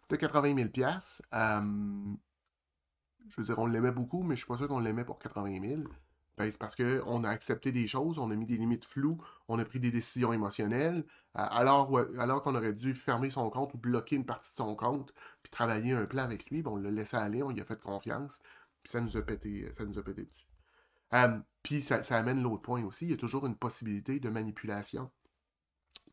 de 0.09 0.15
80 0.15 0.55
000 0.55 0.69
euh, 1.33 1.61
Je 3.27 3.35
veux 3.37 3.43
dire, 3.43 3.59
on 3.59 3.67
l'aimait 3.67 3.91
beaucoup, 3.91 4.23
mais 4.23 4.35
je 4.35 4.39
suis 4.39 4.47
pas 4.47 4.57
sûr 4.57 4.67
qu'on 4.67 4.79
l'aimait 4.79 5.05
pour 5.05 5.19
80 5.19 5.61
000. 5.61 5.83
Ben, 6.39 6.49
c'est 6.49 6.57
parce 6.57 6.77
qu'on 6.77 7.25
a 7.25 7.29
accepté 7.29 7.73
des 7.73 7.85
choses, 7.85 8.17
on 8.17 8.31
a 8.31 8.35
mis 8.35 8.45
des 8.45 8.55
limites 8.55 8.85
floues, 8.85 9.21
on 9.49 9.59
a 9.59 9.65
pris 9.65 9.81
des 9.81 9.91
décisions 9.91 10.31
émotionnelles, 10.31 11.03
euh, 11.37 11.45
alors, 11.51 11.99
alors 12.17 12.41
qu'on 12.41 12.55
aurait 12.55 12.71
dû 12.71 12.95
fermer 12.95 13.29
son 13.29 13.49
compte 13.49 13.73
ou 13.73 13.77
bloquer 13.77 14.15
une 14.15 14.25
partie 14.25 14.49
de 14.51 14.55
son 14.55 14.73
compte, 14.73 15.13
puis 15.41 15.49
travailler 15.51 15.91
un 15.91 16.05
plan 16.05 16.23
avec 16.23 16.49
lui, 16.49 16.61
ben, 16.61 16.71
on 16.71 16.77
l'a 16.77 16.91
laissé 16.91 17.17
aller, 17.17 17.43
on 17.43 17.49
lui 17.49 17.59
a 17.59 17.65
fait 17.65 17.81
confiance, 17.81 18.39
puis 18.81 18.89
ça 18.89 19.01
nous 19.01 19.17
a 19.17 19.21
pété, 19.21 19.69
ça 19.73 19.83
nous 19.83 19.99
a 19.99 20.01
pété 20.01 20.23
dessus. 20.23 20.47
Euh, 21.13 21.39
puis 21.61 21.81
ça, 21.81 22.01
amène 22.11 22.41
l'autre 22.41 22.61
point 22.61 22.85
aussi, 22.85 23.07
il 23.07 23.11
y 23.11 23.13
a 23.13 23.17
toujours 23.17 23.45
une 23.45 23.57
possibilité 23.57 24.21
de 24.21 24.29
manipulation. 24.29 25.11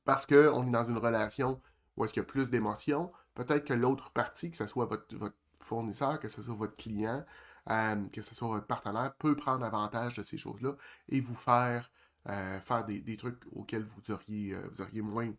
Parce 0.04 0.26
qu'on 0.26 0.66
est 0.66 0.72
dans 0.72 0.88
une 0.88 0.98
relation 0.98 1.60
où 1.96 2.04
est-ce 2.04 2.12
qu'il 2.12 2.22
y 2.22 2.24
a 2.24 2.26
plus 2.26 2.50
d'émotions, 2.50 3.12
peut-être 3.34 3.64
que 3.64 3.74
l'autre 3.74 4.10
partie, 4.10 4.50
que 4.50 4.56
ce 4.56 4.66
soit 4.66 4.86
votre, 4.86 5.16
votre 5.16 5.36
fournisseur, 5.60 6.18
que 6.18 6.28
ce 6.28 6.42
soit 6.42 6.54
votre 6.56 6.74
client, 6.74 7.24
euh, 7.70 8.04
que 8.12 8.22
ce 8.22 8.34
soit 8.34 8.48
votre 8.48 8.66
partenaire, 8.66 9.14
peut 9.16 9.36
prendre 9.36 9.64
avantage 9.64 10.16
de 10.16 10.22
ces 10.22 10.38
choses-là 10.38 10.74
et 11.08 11.20
vous 11.20 11.34
faire 11.34 11.90
euh, 12.28 12.60
faire 12.60 12.84
des, 12.84 13.16
trucs 13.16 13.42
auxquels 13.52 13.84
vous 13.84 14.10
auriez, 14.10 14.52
euh, 14.52 14.68
vous 14.70 14.80
auriez 14.82 15.02
moins 15.02 15.32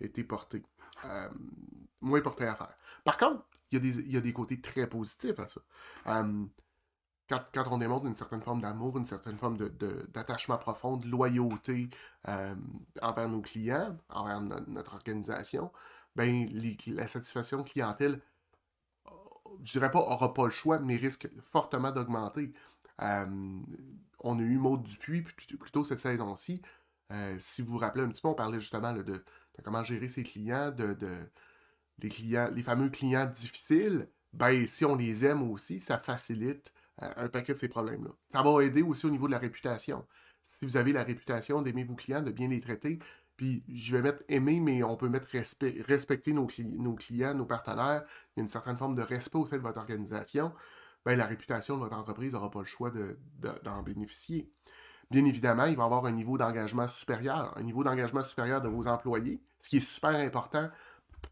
été 0.00 0.24
porté, 0.24 0.64
moins 2.00 2.20
porté 2.20 2.46
à 2.46 2.54
faire. 2.54 2.74
Par 3.04 3.16
contre, 3.16 3.44
il 3.70 4.12
y, 4.12 4.16
a 4.16 4.20
des, 4.20 4.32
côtés 4.32 4.60
très 4.60 4.86
positifs 4.86 5.38
à 5.38 5.48
ça. 5.48 5.60
Quand, 7.28 7.64
on 7.70 7.78
démontre 7.78 8.06
une 8.06 8.14
certaine 8.14 8.42
forme 8.42 8.60
d'amour, 8.60 8.98
une 8.98 9.06
certaine 9.06 9.36
forme 9.36 9.56
d'attachement 9.56 10.56
de, 10.56 10.60
profond, 10.60 10.96
de 10.96 11.06
loyauté 11.06 11.88
envers 12.26 13.28
nos 13.28 13.40
clients, 13.40 13.96
envers 14.10 14.40
notre 14.40 14.94
organisation, 14.94 15.72
ben, 16.16 16.48
la 16.88 17.08
satisfaction 17.08 17.62
clientèle 17.62 18.20
je 19.62 19.72
dirais 19.72 19.90
pas 19.90 20.00
aura 20.00 20.34
pas 20.34 20.44
le 20.44 20.50
choix, 20.50 20.78
mais 20.78 20.96
risque 20.96 21.28
fortement 21.40 21.92
d'augmenter. 21.92 22.52
Euh, 23.00 23.26
on 24.20 24.38
a 24.38 24.42
eu 24.42 24.56
Maud 24.56 24.82
Dupuis 24.82 25.22
plutôt 25.22 25.84
cette 25.84 25.98
saison-ci. 25.98 26.62
Euh, 27.10 27.36
si 27.40 27.62
vous 27.62 27.72
vous 27.72 27.78
rappelez 27.78 28.04
un 28.04 28.08
petit 28.08 28.22
peu, 28.22 28.28
on 28.28 28.34
parlait 28.34 28.60
justement 28.60 28.92
de, 28.92 29.24
comment 29.62 29.82
gérer 29.82 30.08
ses 30.08 30.22
clients, 30.22 30.70
de, 30.70 30.96
les, 31.98 32.08
clients, 32.08 32.48
les 32.52 32.62
fameux 32.62 32.90
clients 32.90 33.26
difficiles. 33.26 34.08
Ben, 34.32 34.66
si 34.66 34.84
on 34.84 34.96
les 34.96 35.26
aime 35.26 35.50
aussi, 35.50 35.78
ça 35.80 35.98
facilite 35.98 36.72
euh, 37.02 37.12
un 37.16 37.28
paquet 37.28 37.52
de 37.52 37.58
ces 37.58 37.68
problèmes-là. 37.68 38.10
Ça 38.32 38.42
va 38.42 38.64
aider 38.64 38.82
aussi 38.82 39.06
au 39.06 39.10
niveau 39.10 39.26
de 39.26 39.32
la 39.32 39.38
réputation. 39.38 40.06
Si 40.42 40.64
vous 40.64 40.76
avez 40.76 40.92
la 40.92 41.04
réputation 41.04 41.62
d'aimer 41.62 41.84
vos 41.84 41.94
clients, 41.94 42.22
de 42.22 42.30
bien 42.30 42.48
les 42.48 42.60
traiter, 42.60 42.98
puis 43.42 43.64
je 43.74 43.96
vais 43.96 44.02
mettre 44.02 44.22
aimer, 44.28 44.60
mais 44.60 44.84
on 44.84 44.94
peut 44.94 45.08
mettre 45.08 45.26
respecter 45.88 46.32
nos, 46.32 46.46
clients, 46.46 47.34
nos 47.34 47.44
partenaires. 47.44 48.04
Il 48.06 48.38
y 48.38 48.40
a 48.40 48.42
une 48.44 48.48
certaine 48.48 48.76
forme 48.76 48.94
de 48.94 49.02
respect 49.02 49.38
au 49.38 49.46
sein 49.46 49.56
de 49.56 49.62
votre 49.62 49.80
organisation. 49.80 50.52
Ben, 51.04 51.18
la 51.18 51.26
réputation 51.26 51.74
de 51.74 51.80
votre 51.80 51.96
entreprise 51.96 52.34
n'aura 52.34 52.52
pas 52.52 52.60
le 52.60 52.66
choix 52.66 52.92
d'en 53.64 53.82
bénéficier. 53.82 54.48
Bien 55.10 55.24
évidemment, 55.24 55.64
il 55.64 55.74
va 55.74 55.82
y 55.82 55.86
avoir 55.86 56.06
un 56.06 56.12
niveau 56.12 56.38
d'engagement 56.38 56.86
supérieur, 56.86 57.52
un 57.56 57.64
niveau 57.64 57.82
d'engagement 57.82 58.22
supérieur 58.22 58.60
de 58.60 58.68
vos 58.68 58.86
employés, 58.86 59.42
ce 59.58 59.70
qui 59.70 59.78
est 59.78 59.80
super 59.80 60.14
important, 60.14 60.68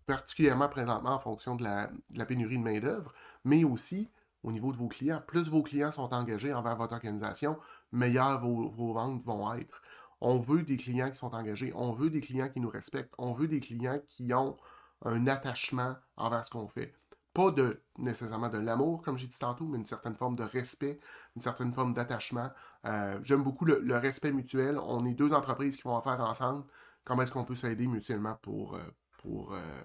particulièrement 0.07 0.69
présentement 0.69 1.11
en 1.11 1.21
fonction 1.21 1.55
de 1.55 1.63
la, 1.63 2.27
pénurie 2.27 2.59
de 2.59 2.65
main-d'œuvre, 2.65 3.15
mais 3.45 3.63
aussi 3.63 4.11
au 4.43 4.51
niveau 4.51 4.73
de 4.73 4.79
vos 4.79 4.89
clients. 4.89 5.23
Plus 5.29 5.49
vos 5.49 5.63
clients 5.63 5.93
sont 5.93 6.13
engagés 6.13 6.53
envers 6.53 6.75
votre 6.75 6.95
organisation, 6.95 7.57
meilleures 7.93 8.41
vos 8.41 8.93
ventes 8.95 9.23
vont 9.25 9.55
être. 9.55 9.81
On 10.21 10.39
veut 10.39 10.63
des 10.63 10.77
clients 10.77 11.11
qui 11.11 11.17
sont 11.17 11.35
engagés, 11.35 11.73
on 11.75 11.93
veut 11.93 12.11
des 12.11 12.21
clients 12.21 12.49
qui 12.49 12.61
nous 12.61 12.69
respectent, 12.69 13.15
on 13.19 13.33
veut 13.33 13.49
des 13.49 13.61
clients 13.61 13.99
qui 14.09 14.33
ont 14.35 14.57
un 15.03 15.27
attachement 15.27 15.97
envers 16.17 16.45
ce 16.45 16.51
qu'on 16.51 16.69
fait. 16.69 16.93
Pas 17.33 17.51
de 17.53 17.83
nécessairement 17.99 18.49
de 18.49 18.59
l'amour, 18.59 19.03
comme 19.03 19.17
j'ai 19.17 19.29
dit 19.29 19.39
tantôt, 19.39 19.67
mais 19.67 19.79
une 19.79 19.87
certaine 19.87 20.15
forme 20.15 20.37
de 20.37 20.43
respect, 20.43 20.99
une 21.37 21.43
certaine 21.43 21.73
forme 21.73 21.95
d'attachement. 21.95 22.51
Euh, 22.87 23.19
j'aime 23.23 23.43
beaucoup 23.43 23.65
le, 23.65 23.97
respect 23.97 24.33
mutuel. 24.33 24.79
On 24.79 25.05
est 25.07 25.15
deux 25.15 25.33
entreprises 25.33 25.77
qui 25.77 25.83
vont 25.83 25.95
en 25.95 26.03
faire 26.03 26.21
ensemble. 26.21 26.65
Comment 27.05 27.23
est-ce 27.23 27.33
qu'on 27.33 27.45
peut 27.45 27.55
s'aider 27.55 27.87
mutuellement 27.87 28.35
pour, 28.43 28.75
euh, 28.75 28.83
pour 29.19 29.55
euh, 29.55 29.83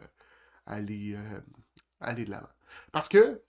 aller, 0.65 1.18
aller 2.01 2.25
de 2.25 2.32
l'avant? 2.32 2.50
Parce 2.92 3.10
que, 3.10 3.42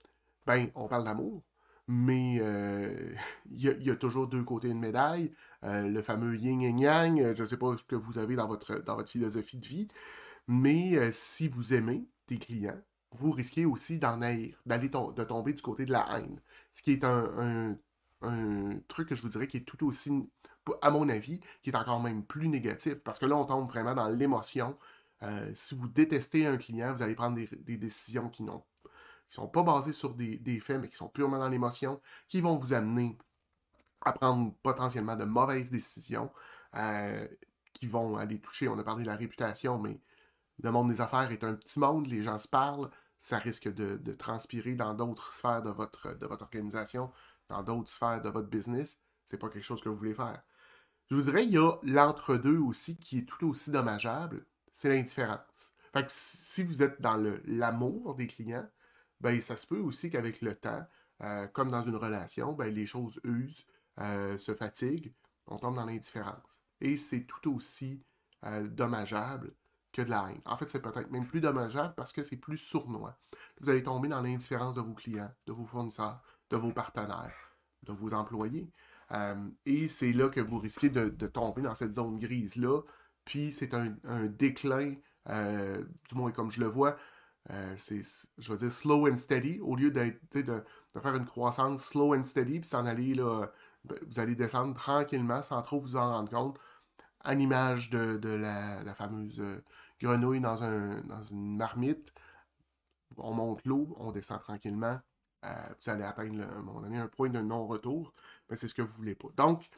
ben, 0.45 0.69
on 0.75 0.87
parle 0.87 1.03
d'amour, 1.03 1.43
mais 1.87 2.37
euh, 2.41 3.13
il 3.51 3.61
y, 3.61 3.89
a 3.89 3.95
toujours 3.95 4.27
deux 4.27 4.43
côtés 4.43 4.69
de 4.69 4.73
médaille. 4.73 5.33
Euh, 5.63 5.87
le 5.87 6.01
fameux 6.01 6.35
yin 6.37 6.61
et 6.61 6.71
yang, 6.71 7.19
euh, 7.19 7.35
je 7.35 7.43
ne 7.43 7.47
sais 7.47 7.57
pas 7.57 7.75
ce 7.77 7.83
que 7.83 7.95
vous 7.95 8.17
avez 8.17 8.35
dans 8.35 8.47
votre, 8.47 8.75
dans 8.83 8.95
votre 8.95 9.09
philosophie 9.09 9.57
de 9.57 9.65
vie, 9.65 9.87
mais 10.47 11.11
si 11.11 11.47
vous 11.47 11.73
aimez 11.73 12.05
des 12.27 12.37
clients, 12.37 12.79
vous 13.11 13.31
risquez 13.31 13.65
aussi 13.65 13.99
d'en 13.99 14.21
haïr, 14.21 14.61
d'aller 14.65 14.89
de 14.89 15.23
tomber 15.23 15.53
du 15.53 15.61
côté 15.61 15.85
de 15.85 15.91
la 15.91 16.07
haine. 16.17 16.41
Ce 16.71 16.81
qui 16.83 16.91
est 16.91 17.03
un, 17.03 17.77
truc 18.87 19.09
que 19.09 19.15
je 19.15 19.21
vous 19.21 19.29
dirais 19.29 19.47
qui 19.47 19.57
est 19.57 19.61
tout 19.61 19.85
aussi, 19.85 20.11
à 20.81 20.89
mon 20.89 21.09
avis, 21.09 21.39
qui 21.61 21.69
est 21.69 21.75
encore 21.75 22.01
même 22.01 22.23
plus 22.23 22.47
négatif, 22.49 22.95
parce 23.03 23.19
que 23.19 23.25
là, 23.25 23.37
on 23.37 23.45
tombe 23.45 23.67
vraiment 23.67 23.95
dans 23.95 24.09
l'émotion. 24.09 24.77
si 25.53 25.75
vous 25.75 25.87
détestez 25.87 26.45
un 26.45 26.57
client, 26.57 26.93
vous 26.93 27.01
allez 27.01 27.15
prendre 27.15 27.35
des, 27.35 27.49
des 27.57 27.77
décisions 27.77 28.29
qui 28.29 28.43
n'ont 28.43 28.63
qui 29.29 29.35
sont 29.35 29.47
pas 29.47 29.63
basés 29.63 29.93
sur 29.93 30.13
des, 30.13 30.59
faits, 30.59 30.79
mais 30.81 30.87
qui 30.87 30.95
sont 30.95 31.09
purement 31.09 31.39
dans 31.39 31.49
l'émotion, 31.49 32.01
qui 32.27 32.41
vont 32.41 32.55
vous 32.55 32.73
amener 32.73 33.17
à 34.01 34.13
prendre 34.13 34.53
potentiellement 34.63 35.15
de 35.15 35.25
mauvaises 35.25 35.69
décisions, 35.69 36.31
euh, 36.75 37.27
qui 37.73 37.87
vont 37.87 38.17
aller 38.17 38.39
toucher, 38.39 38.67
on 38.67 38.77
a 38.79 38.83
parlé 38.83 39.03
de 39.03 39.07
la 39.07 39.15
réputation, 39.15 39.79
mais 39.79 39.99
le 40.59 40.71
monde 40.71 40.89
des 40.89 41.01
affaires 41.01 41.31
est 41.31 41.43
un 41.43 41.55
petit 41.55 41.79
monde, 41.79 42.07
les 42.07 42.21
gens 42.21 42.37
se 42.37 42.47
parlent, 42.47 42.89
ça 43.19 43.37
risque 43.37 43.73
de, 43.73 44.13
transpirer 44.13 44.75
dans 44.75 44.93
d'autres 44.93 45.31
sphères 45.33 45.61
de 45.61 45.69
votre, 45.69 46.13
de 46.13 46.25
votre 46.25 46.43
organisation, 46.43 47.11
dans 47.49 47.63
d'autres 47.63 47.89
sphères 47.89 48.21
de 48.21 48.29
votre 48.29 48.47
business. 48.47 48.99
C'est 49.25 49.37
pas 49.37 49.49
quelque 49.49 49.63
chose 49.63 49.81
que 49.81 49.89
vous 49.89 49.95
voulez 49.95 50.13
faire. 50.13 50.41
Je 51.09 51.15
vous 51.15 51.21
dirais, 51.21 51.43
il 51.43 51.51
y 51.51 51.57
a 51.57 51.73
l'entre-deux 51.83 52.57
aussi 52.57 52.97
qui 52.97 53.19
est 53.19 53.25
tout 53.25 53.47
aussi 53.47 53.71
dommageable, 53.71 54.45
c'est 54.71 54.89
l'indifférence. 54.89 55.73
Fait 55.93 56.05
que 56.05 56.11
si 56.11 56.63
vous 56.63 56.83
êtes 56.83 57.01
dans 57.01 57.17
l'amour 57.45 58.15
des 58.15 58.27
clients, 58.27 58.67
ben, 59.21 59.41
ça 59.41 59.55
se 59.55 59.65
peut 59.65 59.79
aussi 59.79 60.09
qu'avec 60.09 60.41
le 60.41 60.55
temps, 60.55 60.85
euh, 61.23 61.47
comme 61.47 61.71
dans 61.71 61.81
une 61.81 61.95
relation, 61.95 62.53
ben, 62.53 62.73
les 62.73 62.85
choses 62.85 63.19
usent, 63.23 63.65
euh, 63.99 64.37
se 64.37 64.53
fatiguent, 64.53 65.13
on 65.47 65.57
tombe 65.57 65.75
dans 65.75 65.85
l'indifférence. 65.85 66.61
Et 66.81 66.97
c'est 66.97 67.21
tout 67.21 67.53
aussi 67.55 68.03
euh, 68.45 68.67
dommageable 68.67 69.53
que 69.91 70.03
de 70.03 70.09
la 70.09 70.29
haine. 70.29 70.41
En 70.45 70.55
fait, 70.55 70.69
c'est 70.69 70.81
peut-être 70.81 71.09
même 71.09 71.25
plus 71.25 71.41
dommageable 71.41 71.95
parce 71.95 72.13
que 72.13 72.21
c'est 72.21 72.37
plus 72.37 72.57
sournois. 72.57 73.17
Vous 73.59 73.69
allez 73.69 73.81
tomber 73.81 74.09
dans 74.09 74.21
l'indifférence 74.21 74.75
de 74.75 74.81
vos 74.81 74.93
clients, 74.93 75.31
de 75.47 75.53
vos 75.53 75.65
fournisseurs, 75.65 76.21
de 76.51 76.57
vos 76.57 76.71
partenaires, 76.71 77.57
de 77.83 77.93
vos 77.93 78.13
employés. 78.13 78.71
et 79.65 79.87
c'est 79.87 80.11
là 80.11 80.29
que 80.29 80.41
vous 80.41 80.59
risquez 80.59 80.89
de, 80.89 81.09
tomber 81.27 81.61
dans 81.61 81.73
cette 81.75 81.93
zone 81.93 82.19
grise-là 82.19 82.81
puis 83.25 83.51
c'est 83.51 83.73
un, 83.73 83.95
déclin, 84.27 84.95
du 85.25 86.15
moins 86.15 86.31
comme 86.31 86.51
je 86.51 86.59
le 86.59 86.67
vois, 86.67 86.97
c'est, 87.77 88.01
je 88.37 88.51
veux 88.51 88.57
dire, 88.57 88.71
slow 88.71 89.07
and 89.09 89.17
steady, 89.17 89.59
au 89.61 89.75
lieu 89.75 89.91
d'être, 89.91 90.19
de, 90.33 90.63
faire 91.01 91.15
une 91.15 91.25
croissance 91.25 91.83
slow 91.85 92.15
and 92.15 92.25
steady, 92.25 92.59
puis 92.59 92.69
s'en 92.69 92.85
aller, 92.85 93.13
là, 93.13 93.47
vous 93.85 94.19
allez 94.19 94.35
descendre 94.35 94.75
tranquillement 94.75 95.43
sans 95.43 95.61
trop 95.61 95.79
vous 95.79 95.95
en 95.95 96.11
rendre 96.11 96.29
compte, 96.29 96.59
à 97.21 97.33
l'image 97.33 97.89
de, 97.89 98.29
la, 98.29 98.93
fameuse 98.93 99.41
grenouille 99.99 100.41
dans, 100.41 100.63
un, 100.63 101.01
dans 101.01 101.23
une 101.23 101.57
marmite. 101.57 102.13
On 103.17 103.33
monte 103.33 103.65
l'eau, 103.65 103.95
on 103.99 104.11
descend 104.11 104.39
tranquillement, 104.41 104.99
vous 105.43 105.89
allez 105.89 106.03
atteindre 106.03 106.43
un 106.43 106.61
moment 106.61 106.81
donné 106.81 106.97
un 106.97 107.07
point 107.07 107.29
de 107.29 107.39
non-retour, 107.39 108.13
mais 108.49 108.55
c'est 108.55 108.67
ce 108.67 108.75
que 108.75 108.81
vous 108.81 108.93
voulez 108.97 109.15
pas. 109.15 109.29
Donc, 109.37 109.69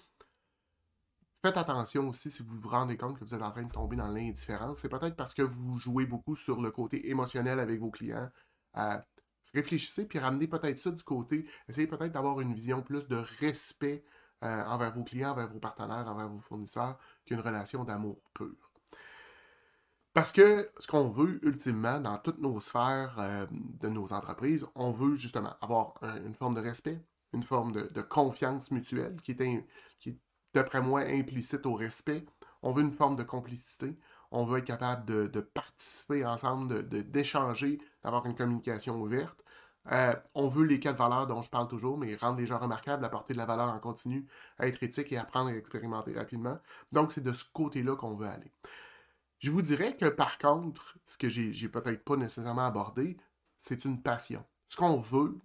faites 1.42 1.58
attention 1.58 2.10
aussi 2.10 2.32
si 2.32 2.44
vous 2.44 2.60
vous 2.60 2.70
rendez 2.70 2.98
compte 2.98 3.18
que 3.18 3.24
vous 3.24 3.34
êtes 3.34 3.42
en 3.42 3.52
train 3.52 3.64
de 3.64 3.72
tomber 3.72 3.96
dans 3.96 4.08
l'indifférence. 4.08 4.80
C'est 4.80 4.90
peut-être 4.90 5.16
parce 5.16 5.34
que 5.34 5.42
vous 5.42 5.80
jouez 5.80 6.06
beaucoup 6.06 6.36
sur 6.36 6.62
le 6.62 6.72
côté 6.72 7.10
émotionnel 7.10 7.60
avec 7.60 7.80
vos 7.80 7.92
clients. 7.92 8.30
réfléchissez 9.54 10.06
puis 10.06 10.20
ramenez 10.20 10.48
peut-être 10.48 10.78
ça 10.78 10.92
du 10.92 11.04
côté. 11.04 11.48
Essayez 11.68 11.88
peut-être 11.88 12.12
d'avoir 12.12 12.42
une 12.42 12.54
vision 12.54 12.82
plus 12.82 13.08
de 13.08 13.18
respect 13.40 14.04
euh, 14.44 14.64
envers 14.66 14.94
vos 14.94 15.04
clients, 15.04 15.32
envers 15.32 15.50
vos 15.50 15.60
partenaires, 15.60 16.08
envers 16.08 16.30
vos 16.30 16.40
fournisseurs 16.40 16.98
qu'une 17.26 17.40
relation 17.40 17.84
d'amour 17.84 18.22
pur. 18.34 18.72
Parce 20.14 20.32
que 20.32 20.70
ce 20.80 20.88
qu'on 20.88 21.10
veut 21.12 21.40
ultimement 21.46 22.00
dans 22.00 22.18
toutes 22.18 22.40
nos 22.40 22.60
sphères 22.60 23.16
euh, 23.20 23.46
de 23.52 23.90
nos 23.90 24.12
entreprises, 24.12 24.66
on 24.76 24.92
veut 24.92 25.16
justement 25.16 25.56
avoir 25.62 25.94
une 26.26 26.34
forme 26.34 26.56
de 26.56 26.62
respect, 26.62 27.02
une 27.34 27.44
forme 27.44 27.72
de, 27.74 28.02
confiance 28.02 28.72
mutuelle 28.72 29.22
qui 29.22 29.32
est, 29.32 29.68
qui 30.00 30.10
est 30.10 30.18
d'après 30.54 30.82
moi 30.82 31.02
implicite 31.02 31.66
au 31.66 31.74
respect. 31.74 32.26
On 32.62 32.72
veut 32.72 32.84
une 32.84 32.92
forme 32.92 33.16
de 33.16 33.24
complicité. 33.24 33.98
On 34.32 34.46
veut 34.46 34.60
être 34.60 34.66
capable 34.66 35.06
de, 35.06 35.40
participer 35.40 36.26
ensemble, 36.26 36.88
d'échanger, 36.88 37.78
de, 37.78 37.84
d'avoir 38.04 38.26
une 38.26 38.36
communication 38.36 39.02
ouverte. 39.02 39.44
Euh, 39.92 40.14
on 40.36 40.48
veut 40.50 40.66
les 40.66 40.80
quatre 40.80 40.98
valeurs 40.98 41.26
dont 41.26 41.42
je 41.42 41.50
parle 41.50 41.68
toujours, 41.68 41.98
mais 41.98 42.16
rendre 42.16 42.38
les 42.38 42.46
gens 42.46 42.60
remarquables, 42.60 43.04
apporter 43.04 43.34
de 43.34 43.40
la 43.40 43.46
valeur 43.46 43.70
en 43.70 43.80
continu, 43.80 44.28
être 44.60 44.84
éthique 44.84 45.12
et 45.12 45.18
apprendre 45.18 45.50
à 45.50 45.56
expérimenter 45.56 46.14
rapidement. 46.14 46.60
Donc, 46.92 47.12
c'est 47.12 47.24
de 47.24 47.32
ce 47.32 47.46
côté-là 47.52 47.96
qu'on 47.96 48.16
veut 48.16 48.28
aller. 48.28 48.52
Je 49.40 49.52
vous 49.52 49.62
dirais 49.62 49.96
que 49.96 50.06
par 50.06 50.38
contre, 50.38 50.98
ce 51.06 51.18
que 51.18 51.30
j'ai 51.30 51.70
peut-être 51.70 52.04
pas 52.04 52.18
nécessairement 52.18 52.66
abordé, 52.66 53.18
c'est 53.58 53.86
une 53.86 54.02
passion. 54.02 54.46
Ce 54.68 54.76
qu'on 54.76 55.00
veut, 55.00 55.40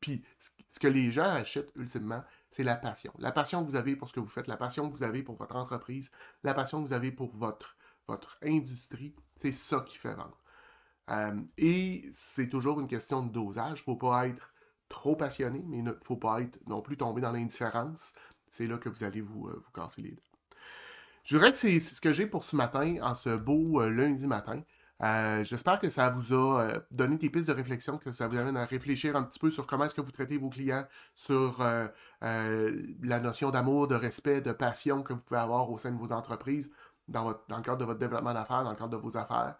puis 0.00 0.22
ce 0.68 0.78
que 0.78 0.88
les 0.88 1.10
gens 1.10 1.24
achètent 1.24 1.72
ultimement, 1.76 2.22
c'est 2.52 2.62
la 2.62 2.76
passion. 2.76 3.12
La 3.18 3.32
passion 3.32 3.64
que 3.64 3.70
vous 3.70 3.76
avez 3.76 3.96
pour 3.96 4.08
ce 4.08 4.14
que 4.14 4.20
vous 4.20 4.28
faites, 4.28 4.46
la 4.46 4.58
passion 4.58 4.88
que 4.90 4.96
vous 4.96 5.02
avez 5.02 5.22
pour 5.22 5.36
votre 5.36 5.56
entreprise, 5.56 6.10
la 6.44 6.54
passion 6.54 6.82
que 6.82 6.88
vous 6.88 6.92
avez 6.92 7.10
pour 7.10 7.34
votre, 7.34 7.76
industrie, 8.42 9.14
c'est 9.36 9.52
ça 9.52 9.80
qui 9.80 9.96
fait 9.96 10.14
vendre. 10.14 10.38
Euh, 11.10 11.40
et 11.56 12.04
c'est 12.12 12.48
toujours 12.48 12.78
une 12.78 12.86
question 12.86 13.24
de 13.24 13.32
dosage. 13.32 13.78
Il 13.78 13.90
ne 13.90 13.96
faut 13.96 13.96
pas 13.96 14.28
être 14.28 14.52
trop 14.90 15.16
passionné, 15.16 15.64
mais 15.66 15.78
il 15.78 15.84
ne 15.84 15.92
faut 16.04 16.16
pas 16.16 16.42
être 16.42 16.58
non 16.66 16.82
plus 16.82 16.98
tomber 16.98 17.22
dans 17.22 17.32
l'indifférence. 17.32 18.12
C'est 18.50 18.66
là 18.66 18.76
que 18.76 18.90
vous 18.90 19.02
allez 19.02 19.22
vous, 19.22 19.48
euh, 19.48 19.64
casser 19.74 20.02
les 20.02 20.10
dents. 20.10 20.20
Je 21.24 21.38
dirais 21.38 21.52
que 21.52 21.56
c'est 21.56 21.80
ce 21.80 22.00
que 22.02 22.12
j'ai 22.12 22.26
pour 22.26 22.44
ce 22.44 22.54
matin, 22.54 22.96
en 23.00 23.14
ce 23.14 23.34
beau 23.34 23.80
euh, 23.80 23.88
lundi 23.88 24.26
matin. 24.26 24.62
Euh, 25.02 25.42
j'espère 25.44 25.80
que 25.80 25.88
ça 25.88 26.10
vous 26.10 26.32
a 26.32 26.62
euh, 26.62 26.80
donné 26.90 27.18
des 27.18 27.28
pistes 27.28 27.48
de 27.48 27.52
réflexion, 27.52 27.98
que 27.98 28.12
ça 28.12 28.28
vous 28.28 28.36
amène 28.36 28.56
à 28.56 28.64
réfléchir 28.64 29.16
un 29.16 29.24
petit 29.24 29.38
peu 29.38 29.50
sur 29.50 29.66
comment 29.66 29.84
est-ce 29.84 29.94
que 29.94 30.00
vous 30.00 30.12
traitez 30.12 30.38
vos 30.38 30.48
clients, 30.48 30.86
sur 31.14 31.58
la 32.20 33.20
notion 33.20 33.50
d'amour, 33.50 33.88
de 33.88 33.96
respect, 33.96 34.40
de 34.40 34.52
passion 34.52 35.02
que 35.02 35.12
vous 35.12 35.22
pouvez 35.22 35.40
avoir 35.40 35.70
au 35.70 35.78
sein 35.78 35.90
de 35.90 35.98
vos 35.98 36.12
entreprises, 36.12 36.70
dans, 37.08 37.28
le 37.30 37.62
cadre 37.62 37.78
de 37.78 37.84
votre 37.84 37.98
développement 37.98 38.32
d'affaires, 38.32 38.64
dans 38.64 38.70
le 38.70 38.76
cadre 38.76 38.90
de 38.90 38.96
vos 38.96 39.16
affaires. 39.16 39.56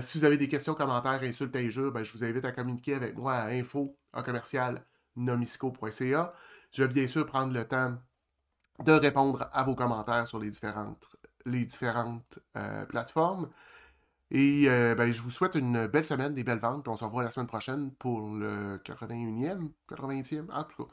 si 0.00 0.18
vous 0.18 0.24
avez 0.24 0.38
des 0.38 0.48
questions, 0.48 0.74
commentaires, 0.74 1.22
insultes, 1.22 1.56
injures, 1.56 1.90
ben, 1.90 2.04
je 2.04 2.12
vous 2.12 2.22
invite 2.22 2.44
à 2.44 2.52
communiquer 2.52 2.94
avec 2.94 3.16
moi 3.16 3.34
à 3.34 3.48
info 3.48 3.96
commercial 4.24 4.84
nomisco.ca. 5.16 6.32
Je 6.72 6.82
vais 6.84 6.88
bien 6.88 7.06
sûr 7.06 7.26
prendre 7.26 7.52
le 7.52 7.66
temps 7.66 7.98
de 8.84 8.92
répondre 8.92 9.48
à 9.52 9.64
vos 9.64 9.74
commentaires 9.74 10.26
sur 10.26 10.38
les 10.38 10.50
différentes, 10.50 12.38
euh, 12.56 12.86
plateformes. 12.86 13.50
Et 14.32 14.64
euh, 14.66 14.94
ben, 14.94 15.12
je 15.12 15.20
vous 15.20 15.30
souhaite 15.30 15.54
une 15.56 15.86
belle 15.86 16.06
semaine, 16.06 16.32
des 16.32 16.42
belles 16.42 16.58
ventes. 16.58 16.88
on 16.88 16.96
se 16.96 17.04
revoit 17.04 17.22
la 17.22 17.30
semaine 17.30 17.46
prochaine 17.46 17.92
pour 17.92 18.30
le 18.34 18.78
81e, 18.78 19.70
80e, 19.90 20.50
en 20.50 20.64
tout 20.64 20.86
cas. 20.86 20.92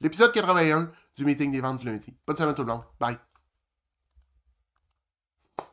L'épisode 0.00 0.32
81 0.32 0.90
du 1.16 1.24
meeting 1.24 1.52
des 1.52 1.60
ventes 1.60 1.78
du 1.80 1.86
lundi. 1.86 2.12
Bonne 2.26 2.36
semaine 2.36 2.54
tout 2.54 2.64
le 2.64 2.72
monde. 2.72 2.82
Bye. 2.98 3.29